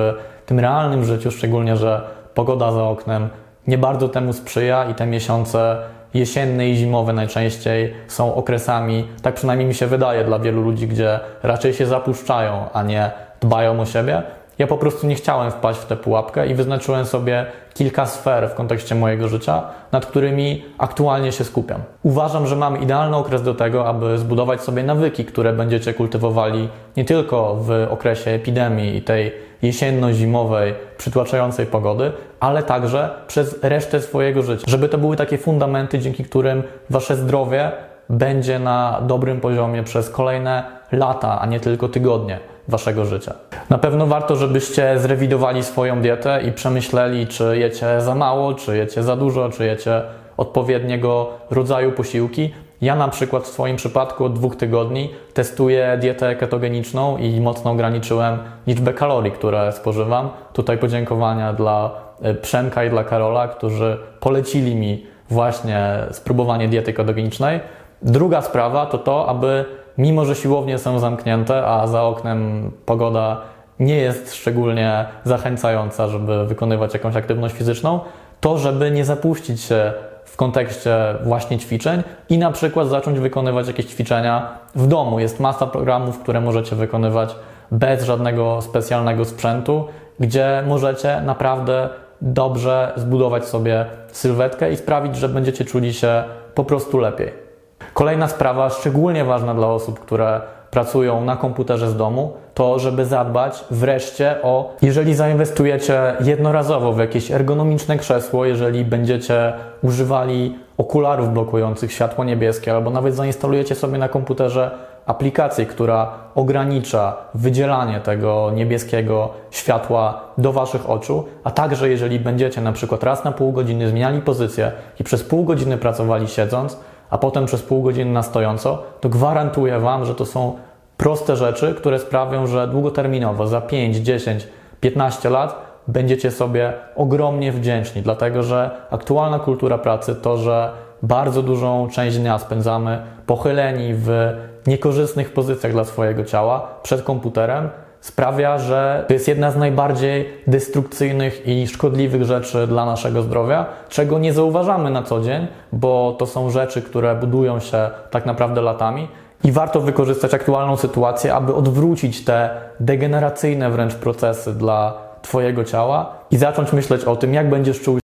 tym 0.47 0.61
realnym 0.61 1.05
życiu, 1.05 1.31
szczególnie, 1.31 1.77
że 1.77 2.01
pogoda 2.35 2.73
za 2.73 2.85
oknem 2.85 3.29
nie 3.67 3.79
bardzo 3.79 4.09
temu 4.09 4.33
sprzyja 4.33 4.85
i 4.85 4.95
te 4.95 5.07
miesiące 5.07 5.77
jesienne 6.15 6.69
i 6.69 6.77
zimowe 6.77 7.13
najczęściej 7.13 7.95
są 8.09 8.35
okresami, 8.35 9.09
tak 9.23 9.35
przynajmniej 9.35 9.69
mi 9.69 9.75
się 9.75 9.87
wydaje, 9.87 10.25
dla 10.25 10.39
wielu 10.39 10.63
ludzi, 10.63 10.89
gdzie 10.89 11.21
raczej 11.43 11.75
się 11.75 11.87
zapuszczają, 11.87 12.65
a 12.73 12.83
nie 12.83 13.11
dbają 13.41 13.81
o 13.81 13.87
siebie. 13.87 14.23
Ja 14.59 14.67
po 14.67 14.79
prostu 14.79 15.07
nie 15.07 15.15
chciałem 15.15 15.51
wpaść 15.51 15.81
w 15.81 15.87
tę 15.87 15.97
pułapkę 15.97 16.47
i 16.47 16.55
wyznaczyłem 16.55 17.07
sobie 17.07 17.47
kilka 17.75 18.07
sfer 18.07 18.49
w 18.51 18.55
kontekście 18.55 18.95
mojego 18.95 19.29
życia, 19.29 19.63
nad 19.93 20.07
którymi 20.07 20.65
aktualnie 20.79 21.33
się 21.33 21.45
skupiam. 21.45 21.81
Uważam, 22.03 22.47
że 22.47 22.57
mam 22.57 22.83
idealny 22.83 23.17
okres 23.17 23.43
do 23.43 23.55
tego, 23.55 23.89
aby 23.89 24.19
zbudować 24.19 24.61
sobie 24.61 24.83
nawyki, 24.83 25.25
które 25.25 25.53
będziecie 25.53 25.95
kultywowali 25.95 26.69
nie 26.97 27.05
tylko 27.05 27.55
w 27.55 27.87
okresie 27.91 28.31
epidemii 28.31 28.97
i 28.97 29.03
tej 29.03 29.33
jesienno-zimowej, 29.63 30.75
przytłaczającej 30.99 31.67
pogody, 31.67 32.13
ale 32.41 32.63
także 32.63 33.11
przez 33.27 33.63
resztę 33.63 34.01
swojego 34.01 34.43
życia. 34.43 34.65
Żeby 34.67 34.89
to 34.89 34.99
były 34.99 35.17
takie 35.17 35.39
fundamenty, 35.39 35.99
dzięki 35.99 36.25
którym 36.25 36.63
wasze 36.91 37.17
zdrowie 37.17 37.73
będzie 38.09 38.59
na 38.59 39.01
dobrym 39.07 39.41
poziomie 39.41 39.83
przez 39.83 40.11
kolejne 40.11 40.65
lata, 40.93 41.41
a 41.41 41.47
nie 41.47 41.61
tylko 41.61 41.89
tygodnie 41.89 42.52
waszego 42.69 43.05
życia. 43.05 43.35
Na 43.71 43.79
pewno 43.79 44.07
warto, 44.07 44.37
żebyście 44.37 44.99
zrewidowali 44.99 45.63
swoją 45.63 46.01
dietę 46.01 46.43
i 46.49 46.53
przemyśleli, 46.53 47.27
czy 47.27 47.59
jecie 47.59 48.01
za 48.01 48.15
mało, 48.15 48.55
czy 48.55 48.77
jecie 48.77 49.03
za 49.03 49.17
dużo, 49.17 49.49
czy 49.49 49.67
jecie 49.67 50.03
odpowiedniego 50.37 51.31
rodzaju 51.51 51.93
posiłki. 51.93 52.55
Ja 52.83 52.97
na 52.97 53.09
przykład 53.09 53.43
w 53.43 53.47
swoim 53.47 53.77
przypadku 53.77 54.25
od 54.25 54.33
dwóch 54.33 54.57
tygodni 54.57 55.11
testuję 55.35 55.99
dietę 56.01 56.37
ketogeniczną 56.37 57.17
i 57.17 57.41
mocno 57.41 57.71
ograniczyłem 57.71 58.39
liczbę 58.67 58.93
kalorii, 58.93 59.33
które 59.33 59.73
spożywam. 59.73 60.31
Tutaj 60.53 60.79
podziękowania 60.79 61.53
dla 61.53 61.91
e, 62.23 62.35
Przemka 62.35 62.85
i 62.85 62.91
dla 62.91 63.05
Karola, 63.05 63.49
którzy 63.49 63.99
polecili 64.21 64.75
mi 64.75 65.07
właśnie 65.31 65.99
spróbowanie 66.11 66.69
diety 66.69 66.93
ketogenicznej. 66.93 67.61
Druga 68.03 68.43
sprawa 68.43 68.87
to 68.87 68.99
to, 68.99 69.29
aby 69.29 69.65
mimo, 69.99 70.25
że 70.25 70.35
siłownie 70.35 70.79
są 70.79 70.99
zamknięte, 70.99 71.67
a 71.67 71.87
za 71.87 72.03
oknem 72.03 72.71
pogoda 72.87 73.41
nie 73.81 73.97
jest 73.97 74.35
szczególnie 74.35 75.05
zachęcająca, 75.25 76.09
żeby 76.09 76.47
wykonywać 76.47 76.95
jakąś 76.95 77.17
aktywność 77.17 77.55
fizyczną, 77.55 78.01
to 78.41 78.59
żeby 78.59 78.91
nie 78.91 79.05
zapuścić 79.05 79.61
się 79.61 79.93
w 80.25 80.37
kontekście 80.37 80.97
właśnie 81.25 81.59
ćwiczeń 81.59 82.03
i 82.29 82.39
na 82.39 82.53
przykład 82.53 82.89
zacząć 82.89 83.19
wykonywać 83.19 83.67
jakieś 83.67 83.87
ćwiczenia 83.87 84.49
w 84.75 84.87
domu. 84.87 85.21
Jest 85.21 85.41
masa 85.41 85.67
programów, 85.67 86.19
które 86.19 86.41
możecie 86.41 86.77
wykonywać 86.77 87.35
bez 87.71 88.05
żadnego 88.05 88.63
specjalnego 88.63 89.25
sprzętu, 89.25 89.85
gdzie 90.21 90.63
możecie 90.67 91.21
naprawdę 91.21 91.89
dobrze 92.21 92.93
zbudować 92.97 93.45
sobie 93.45 93.87
sylwetkę 94.13 94.73
i 94.73 94.77
sprawić, 94.77 95.17
że 95.17 95.29
będziecie 95.29 95.65
czuli 95.65 95.95
się 95.95 96.25
po 96.55 96.65
prostu 96.65 96.99
lepiej. 96.99 97.52
Kolejna 97.95 98.29
sprawa, 98.29 98.71
szczególnie 98.71 99.25
ważna 99.25 99.55
dla 99.55 99.67
osób, 99.67 100.01
które 100.01 100.41
pracują 100.71 101.25
na 101.25 101.37
komputerze 101.37 101.91
z 101.91 101.97
domu, 101.97 102.33
to 102.55 102.79
żeby 102.79 103.07
zadbać 103.07 103.65
wreszcie 103.71 104.37
o, 104.43 104.77
jeżeli 104.83 105.15
zainwestujecie 105.15 106.17
jednorazowo 106.21 106.93
w 106.93 106.99
jakieś 106.99 107.31
ergonomiczne 107.31 107.99
krzesło, 107.99 108.45
jeżeli 108.45 108.85
będziecie 108.85 109.53
używali 109.83 110.59
okularów 110.79 111.33
blokujących 111.33 111.93
światło 111.93 112.25
niebieskie, 112.25 112.73
albo 112.73 112.91
nawet 112.91 113.15
zainstalujecie 113.15 113.75
sobie 113.75 113.99
na 113.99 114.09
komputerze 114.09 114.71
aplikację, 115.07 115.67
która 115.67 116.11
ogranicza 116.35 117.17
wydzielanie 117.35 118.01
tego 118.01 118.51
niebieskiego 118.55 119.29
światła 119.51 120.21
do 120.39 120.53
Waszych 120.53 120.91
oczu, 120.91 121.25
a 121.45 121.51
także 121.51 121.89
jeżeli 121.89 122.21
będziecie 122.21 122.61
na 122.61 122.73
przykład 122.73 123.03
raz 123.03 123.25
na 123.25 123.33
pół 123.33 123.53
godziny 123.53 123.89
zmieniali 123.89 124.21
pozycję 124.21 124.73
i 125.01 125.05
przez 125.05 125.23
pół 125.23 125.45
godziny 125.45 125.79
pracowali 125.79 126.29
siedząc, 126.29 126.79
a 127.13 127.19
potem 127.19 127.47
przez 127.47 127.63
pół 127.63 127.83
godziny 127.83 128.13
na 128.13 128.23
stojąco, 128.23 128.83
to 129.01 129.09
gwarantuję 129.09 129.79
Wam, 129.81 130.05
że 130.05 130.15
to 130.15 130.27
są 130.27 130.57
proste 130.97 131.37
rzeczy, 131.37 131.75
które 131.75 131.99
sprawią, 131.99 132.47
że 132.47 132.69
długoterminowo, 132.69 133.47
za 133.47 133.61
5, 133.61 133.97
10, 133.97 134.49
15 134.81 135.31
lat 135.31 135.63
będziecie 135.89 136.31
sobie 136.31 136.73
ogromnie 136.97 137.53
wdzięczni, 137.53 138.03
dlatego 138.03 138.43
że 138.43 138.71
aktualna 138.91 139.39
kultura 139.39 139.79
pracy 139.79 140.15
to, 140.15 140.37
że 140.37 140.71
bardzo 141.03 141.43
dużą 141.43 141.89
część 141.89 142.19
dnia 142.19 142.39
spędzamy 142.39 143.03
pochyleni 143.27 143.95
w 143.95 144.33
niekorzystnych 144.67 145.33
pozycjach 145.33 145.73
dla 145.73 145.85
swojego 145.85 146.25
ciała 146.25 146.69
przed 146.83 147.03
komputerem, 147.03 147.69
sprawia, 148.03 148.59
że 148.59 149.05
to 149.09 149.13
jest 149.13 149.29
jedna 149.29 149.51
z 149.51 149.57
najbardziej 149.57 150.29
destrukcyjnych 150.47 151.47
i 151.47 151.67
szkodliwych 151.67 152.25
rzeczy 152.25 152.67
dla 152.67 152.87
naszego 152.87 153.23
zdrowia, 153.23 153.67
czego 153.89 154.19
nie 154.19 154.33
zauważamy 154.33 154.91
na 154.91 155.03
co 155.03 155.21
dzień, 155.21 155.47
bo 155.73 156.17
to 156.19 156.27
są 156.27 156.51
rzeczy, 156.51 156.83
które 156.83 157.15
budują 157.15 157.61
się 157.61 157.91
tak 158.11 158.27
naprawdę 158.27 158.63
latami. 158.63 159.09
I 159.45 159.53
warto 159.53 159.81
wykorzystać 159.81 160.35
aktualną 160.35 160.77
sytuację, 160.77 161.35
aby 161.35 161.55
odwrócić 161.55 162.25
te 162.25 162.51
degeneracyjne 162.81 163.71
wręcz 163.71 163.95
procesy 163.95 164.55
dla 164.55 164.95
Twojego 165.23 165.65
ciała 165.65 166.15
i 166.31 166.37
zacząć 166.37 166.73
myśleć 166.73 167.05
o 167.05 167.17
tym, 167.17 167.35
jak 167.35 167.51
będziesz 167.51 167.81
czuł 167.81 167.99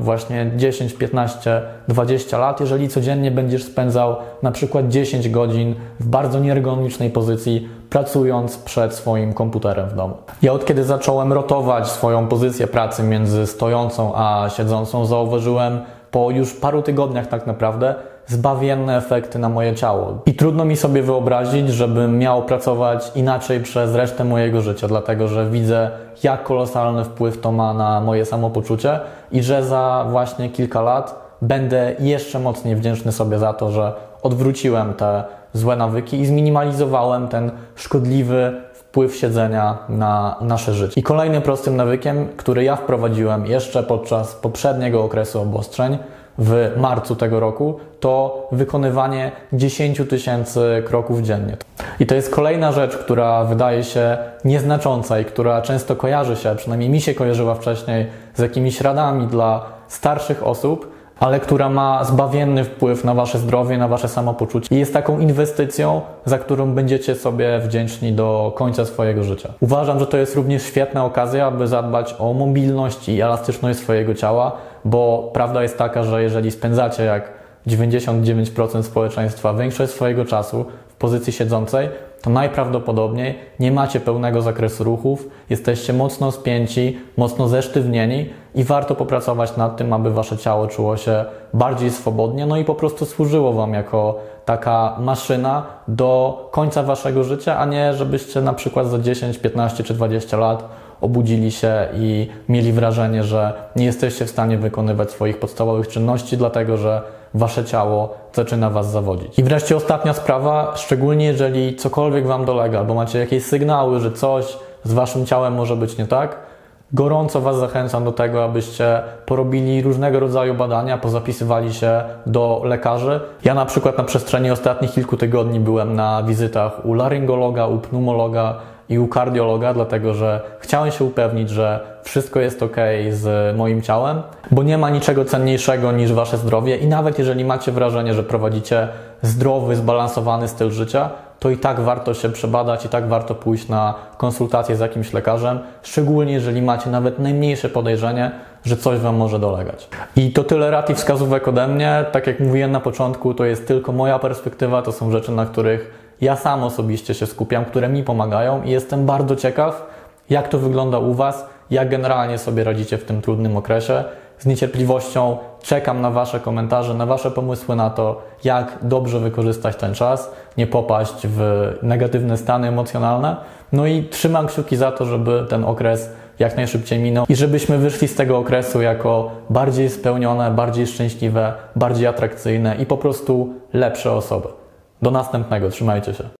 właśnie 0.00 0.50
10, 0.56 0.94
15, 0.94 1.62
20 1.88 2.38
lat, 2.38 2.60
jeżeli 2.60 2.88
codziennie 2.88 3.30
będziesz 3.30 3.64
spędzał 3.64 4.16
na 4.42 4.52
przykład 4.52 4.88
10 4.88 5.28
godzin 5.28 5.74
w 6.00 6.06
bardzo 6.06 6.40
nieergonomicznej 6.40 7.10
pozycji, 7.10 7.68
pracując 7.90 8.58
przed 8.58 8.94
swoim 8.94 9.34
komputerem 9.34 9.88
w 9.88 9.94
domu. 9.94 10.14
Ja 10.42 10.52
od 10.52 10.64
kiedy 10.64 10.84
zacząłem 10.84 11.32
rotować 11.32 11.88
swoją 11.88 12.28
pozycję 12.28 12.66
pracy 12.66 13.02
między 13.02 13.46
stojącą 13.46 14.12
a 14.14 14.48
siedzącą, 14.48 15.06
zauważyłem 15.06 15.80
po 16.10 16.30
już 16.30 16.54
paru 16.54 16.82
tygodniach 16.82 17.26
tak 17.26 17.46
naprawdę, 17.46 17.94
zbawienne 18.26 18.96
efekty 18.96 19.38
na 19.38 19.48
moje 19.48 19.74
ciało. 19.74 20.18
I 20.26 20.34
trudno 20.34 20.64
mi 20.64 20.76
sobie 20.76 21.02
wyobrazić, 21.02 21.68
żebym 21.68 22.18
miał 22.18 22.42
pracować 22.42 23.12
inaczej 23.14 23.60
przez 23.60 23.94
resztę 23.94 24.24
mojego 24.24 24.60
życia, 24.60 24.88
dlatego 24.88 25.28
że 25.28 25.50
widzę, 25.50 25.90
jak 26.22 26.42
kolosalny 26.42 27.04
wpływ 27.04 27.40
to 27.40 27.52
ma 27.52 27.74
na 27.74 28.00
moje 28.00 28.24
samopoczucie 28.24 29.00
i 29.32 29.42
że 29.42 29.64
za 29.64 30.06
właśnie 30.10 30.50
kilka 30.50 30.82
lat 30.82 31.28
będę 31.42 31.94
jeszcze 31.98 32.38
mocniej 32.38 32.76
wdzięczny 32.76 33.12
sobie 33.12 33.38
za 33.38 33.52
to, 33.52 33.70
że 33.70 33.92
odwróciłem 34.22 34.94
te 34.94 35.24
złe 35.52 35.76
nawyki 35.76 36.20
i 36.20 36.26
zminimalizowałem 36.26 37.28
ten 37.28 37.50
szkodliwy 37.76 38.52
wpływ 38.72 39.16
siedzenia 39.16 39.78
na 39.88 40.36
nasze 40.40 40.74
życie. 40.74 41.00
I 41.00 41.02
kolejnym 41.02 41.42
prostym 41.42 41.76
nawykiem, 41.76 42.28
który 42.36 42.64
ja 42.64 42.76
wprowadziłem 42.76 43.46
jeszcze 43.46 43.82
podczas 43.82 44.34
poprzedniego 44.34 45.04
okresu 45.04 45.40
obostrzeń, 45.40 45.98
w 46.38 46.72
marcu 46.76 47.16
tego 47.16 47.40
roku, 47.40 47.78
to 48.00 48.48
wykonywanie 48.52 49.32
10 49.52 50.02
tysięcy 50.10 50.82
kroków 50.86 51.22
dziennie. 51.22 51.56
I 52.00 52.06
to 52.06 52.14
jest 52.14 52.34
kolejna 52.34 52.72
rzecz, 52.72 52.96
która 52.96 53.44
wydaje 53.44 53.84
się 53.84 54.18
nieznacząca 54.44 55.20
i 55.20 55.24
która 55.24 55.62
często 55.62 55.96
kojarzy 55.96 56.36
się, 56.36 56.54
przynajmniej 56.56 56.90
mi 56.90 57.00
się 57.00 57.14
kojarzyła 57.14 57.54
wcześniej, 57.54 58.06
z 58.34 58.38
jakimiś 58.38 58.80
radami 58.80 59.26
dla 59.26 59.64
starszych 59.88 60.46
osób, 60.46 60.97
ale 61.20 61.40
która 61.40 61.68
ma 61.68 62.04
zbawienny 62.04 62.64
wpływ 62.64 63.04
na 63.04 63.14
Wasze 63.14 63.38
zdrowie, 63.38 63.78
na 63.78 63.88
Wasze 63.88 64.08
samopoczucie 64.08 64.76
i 64.76 64.78
jest 64.78 64.92
taką 64.92 65.18
inwestycją, 65.18 66.00
za 66.24 66.38
którą 66.38 66.74
będziecie 66.74 67.14
sobie 67.14 67.58
wdzięczni 67.58 68.12
do 68.12 68.52
końca 68.56 68.84
swojego 68.84 69.24
życia. 69.24 69.52
Uważam, 69.60 69.98
że 69.98 70.06
to 70.06 70.16
jest 70.16 70.36
również 70.36 70.62
świetna 70.62 71.04
okazja, 71.04 71.46
aby 71.46 71.68
zadbać 71.68 72.14
o 72.18 72.32
mobilność 72.32 73.08
i 73.08 73.20
elastyczność 73.20 73.78
swojego 73.78 74.14
ciała, 74.14 74.52
bo 74.84 75.30
prawda 75.34 75.62
jest 75.62 75.78
taka, 75.78 76.02
że 76.02 76.22
jeżeli 76.22 76.50
spędzacie 76.50 77.04
jak 77.04 77.32
99% 77.66 78.82
społeczeństwa 78.82 79.54
większość 79.54 79.92
swojego 79.92 80.24
czasu 80.24 80.64
w 80.88 80.94
pozycji 80.94 81.32
siedzącej, 81.32 81.88
to 82.22 82.30
najprawdopodobniej 82.30 83.38
nie 83.60 83.72
macie 83.72 84.00
pełnego 84.00 84.42
zakresu 84.42 84.84
ruchów, 84.84 85.28
jesteście 85.50 85.92
mocno 85.92 86.32
spięci, 86.32 86.98
mocno 87.16 87.48
zesztywnieni 87.48 88.30
i 88.58 88.64
warto 88.64 88.94
popracować 88.94 89.56
nad 89.56 89.76
tym, 89.76 89.92
aby 89.92 90.10
wasze 90.10 90.38
ciało 90.38 90.66
czuło 90.66 90.96
się 90.96 91.24
bardziej 91.54 91.90
swobodnie, 91.90 92.46
no 92.46 92.56
i 92.56 92.64
po 92.64 92.74
prostu 92.74 93.06
służyło 93.06 93.52
wam 93.52 93.74
jako 93.74 94.18
taka 94.44 94.96
maszyna 95.00 95.66
do 95.88 96.48
końca 96.52 96.82
waszego 96.82 97.24
życia, 97.24 97.58
a 97.58 97.64
nie 97.64 97.94
żebyście 97.94 98.40
na 98.40 98.52
przykład 98.52 98.86
za 98.86 98.98
10, 98.98 99.38
15 99.38 99.84
czy 99.84 99.94
20 99.94 100.36
lat 100.36 100.64
obudzili 101.00 101.52
się 101.52 101.88
i 101.94 102.28
mieli 102.48 102.72
wrażenie, 102.72 103.24
że 103.24 103.52
nie 103.76 103.84
jesteście 103.84 104.24
w 104.24 104.30
stanie 104.30 104.58
wykonywać 104.58 105.10
swoich 105.10 105.40
podstawowych 105.40 105.88
czynności, 105.88 106.36
dlatego 106.36 106.76
że 106.76 107.02
wasze 107.34 107.64
ciało 107.64 108.14
zaczyna 108.32 108.70
was 108.70 108.90
zawodzić. 108.90 109.38
I 109.38 109.42
wreszcie 109.42 109.76
ostatnia 109.76 110.14
sprawa, 110.14 110.72
szczególnie 110.76 111.26
jeżeli 111.26 111.76
cokolwiek 111.76 112.26
wam 112.26 112.44
dolega, 112.44 112.78
albo 112.78 112.94
macie 112.94 113.18
jakieś 113.18 113.44
sygnały, 113.44 114.00
że 114.00 114.12
coś 114.12 114.56
z 114.84 114.92
waszym 114.92 115.26
ciałem 115.26 115.54
może 115.54 115.76
być 115.76 115.98
nie 115.98 116.06
tak, 116.06 116.47
gorąco 116.92 117.40
was 117.40 117.56
zachęcam 117.56 118.04
do 118.04 118.12
tego, 118.12 118.44
abyście 118.44 119.02
porobili 119.26 119.82
różnego 119.82 120.20
rodzaju 120.20 120.54
badania, 120.54 120.98
pozapisywali 120.98 121.74
się 121.74 122.02
do 122.26 122.62
lekarzy. 122.64 123.20
Ja 123.44 123.54
na 123.54 123.66
przykład 123.66 123.98
na 123.98 124.04
przestrzeni 124.04 124.50
ostatnich 124.50 124.92
kilku 124.92 125.16
tygodni 125.16 125.60
byłem 125.60 125.94
na 125.94 126.22
wizytach 126.22 126.86
u 126.86 126.94
laryngologa, 126.94 127.66
u 127.66 127.78
pneumologa, 127.78 128.54
i 128.88 128.98
u 128.98 129.08
kardiologa, 129.08 129.74
dlatego 129.74 130.14
że 130.14 130.40
chciałem 130.60 130.90
się 130.90 131.04
upewnić, 131.04 131.50
że 131.50 131.80
wszystko 132.02 132.40
jest 132.40 132.62
ok 132.62 132.76
z 133.10 133.56
moim 133.56 133.82
ciałem, 133.82 134.22
bo 134.50 134.62
nie 134.62 134.78
ma 134.78 134.90
niczego 134.90 135.24
cenniejszego 135.24 135.92
niż 135.92 136.12
wasze 136.12 136.36
zdrowie 136.36 136.76
i 136.76 136.86
nawet 136.86 137.18
jeżeli 137.18 137.44
macie 137.44 137.72
wrażenie, 137.72 138.14
że 138.14 138.22
prowadzicie 138.22 138.88
zdrowy, 139.22 139.76
zbalansowany 139.76 140.48
styl 140.48 140.70
życia, 140.70 141.10
to 141.38 141.50
i 141.50 141.56
tak 141.56 141.80
warto 141.80 142.14
się 142.14 142.28
przebadać, 142.28 142.84
i 142.84 142.88
tak 142.88 143.08
warto 143.08 143.34
pójść 143.34 143.68
na 143.68 143.94
konsultację 144.16 144.76
z 144.76 144.80
jakimś 144.80 145.12
lekarzem, 145.12 145.58
szczególnie 145.82 146.32
jeżeli 146.32 146.62
macie 146.62 146.90
nawet 146.90 147.18
najmniejsze 147.18 147.68
podejrzenie, 147.68 148.30
że 148.64 148.76
coś 148.76 148.98
Wam 148.98 149.16
może 149.16 149.38
dolegać. 149.38 149.88
I 150.16 150.32
to 150.32 150.44
tyle 150.44 150.70
rad 150.70 150.90
i 150.90 150.94
wskazówek 150.94 151.48
ode 151.48 151.68
mnie. 151.68 152.04
Tak 152.12 152.26
jak 152.26 152.40
mówiłem 152.40 152.72
na 152.72 152.80
początku, 152.80 153.34
to 153.34 153.44
jest 153.44 153.68
tylko 153.68 153.92
moja 153.92 154.18
perspektywa, 154.18 154.82
to 154.82 154.92
są 154.92 155.10
rzeczy, 155.10 155.32
na 155.32 155.46
których 155.46 155.97
ja 156.20 156.36
sam 156.36 156.64
osobiście 156.64 157.14
się 157.14 157.26
skupiam, 157.26 157.64
które 157.64 157.88
mi 157.88 158.02
pomagają 158.02 158.62
i 158.62 158.70
jestem 158.70 159.06
bardzo 159.06 159.36
ciekaw, 159.36 159.86
jak 160.30 160.48
to 160.48 160.58
wygląda 160.58 160.98
u 160.98 161.14
Was, 161.14 161.46
jak 161.70 161.88
generalnie 161.88 162.38
sobie 162.38 162.64
radzicie 162.64 162.98
w 162.98 163.04
tym 163.04 163.22
trudnym 163.22 163.56
okresie. 163.56 164.04
Z 164.38 164.46
niecierpliwością 164.46 165.36
czekam 165.62 166.00
na 166.00 166.10
Wasze 166.10 166.40
komentarze, 166.40 166.94
na 166.94 167.06
Wasze 167.06 167.30
pomysły 167.30 167.76
na 167.76 167.90
to, 167.90 168.22
jak 168.44 168.78
dobrze 168.82 169.20
wykorzystać 169.20 169.76
ten 169.76 169.94
czas, 169.94 170.30
nie 170.56 170.66
popaść 170.66 171.14
w 171.24 171.70
negatywne 171.82 172.36
stany 172.36 172.68
emocjonalne. 172.68 173.36
No 173.72 173.86
i 173.86 174.04
trzymam 174.04 174.46
kciuki 174.46 174.76
za 174.76 174.92
to, 174.92 175.04
żeby 175.04 175.46
ten 175.48 175.64
okres 175.64 176.10
jak 176.38 176.56
najszybciej 176.56 176.98
minął 176.98 177.26
i 177.28 177.36
żebyśmy 177.36 177.78
wyszli 177.78 178.08
z 178.08 178.14
tego 178.14 178.38
okresu 178.38 178.82
jako 178.82 179.30
bardziej 179.50 179.90
spełnione, 179.90 180.50
bardziej 180.50 180.86
szczęśliwe, 180.86 181.52
bardziej 181.76 182.06
atrakcyjne 182.06 182.76
i 182.76 182.86
po 182.86 182.96
prostu 182.96 183.54
lepsze 183.72 184.12
osoby. 184.12 184.57
Do 185.02 185.10
następnego, 185.10 185.70
trzymajcie 185.70 186.14
się. 186.14 186.28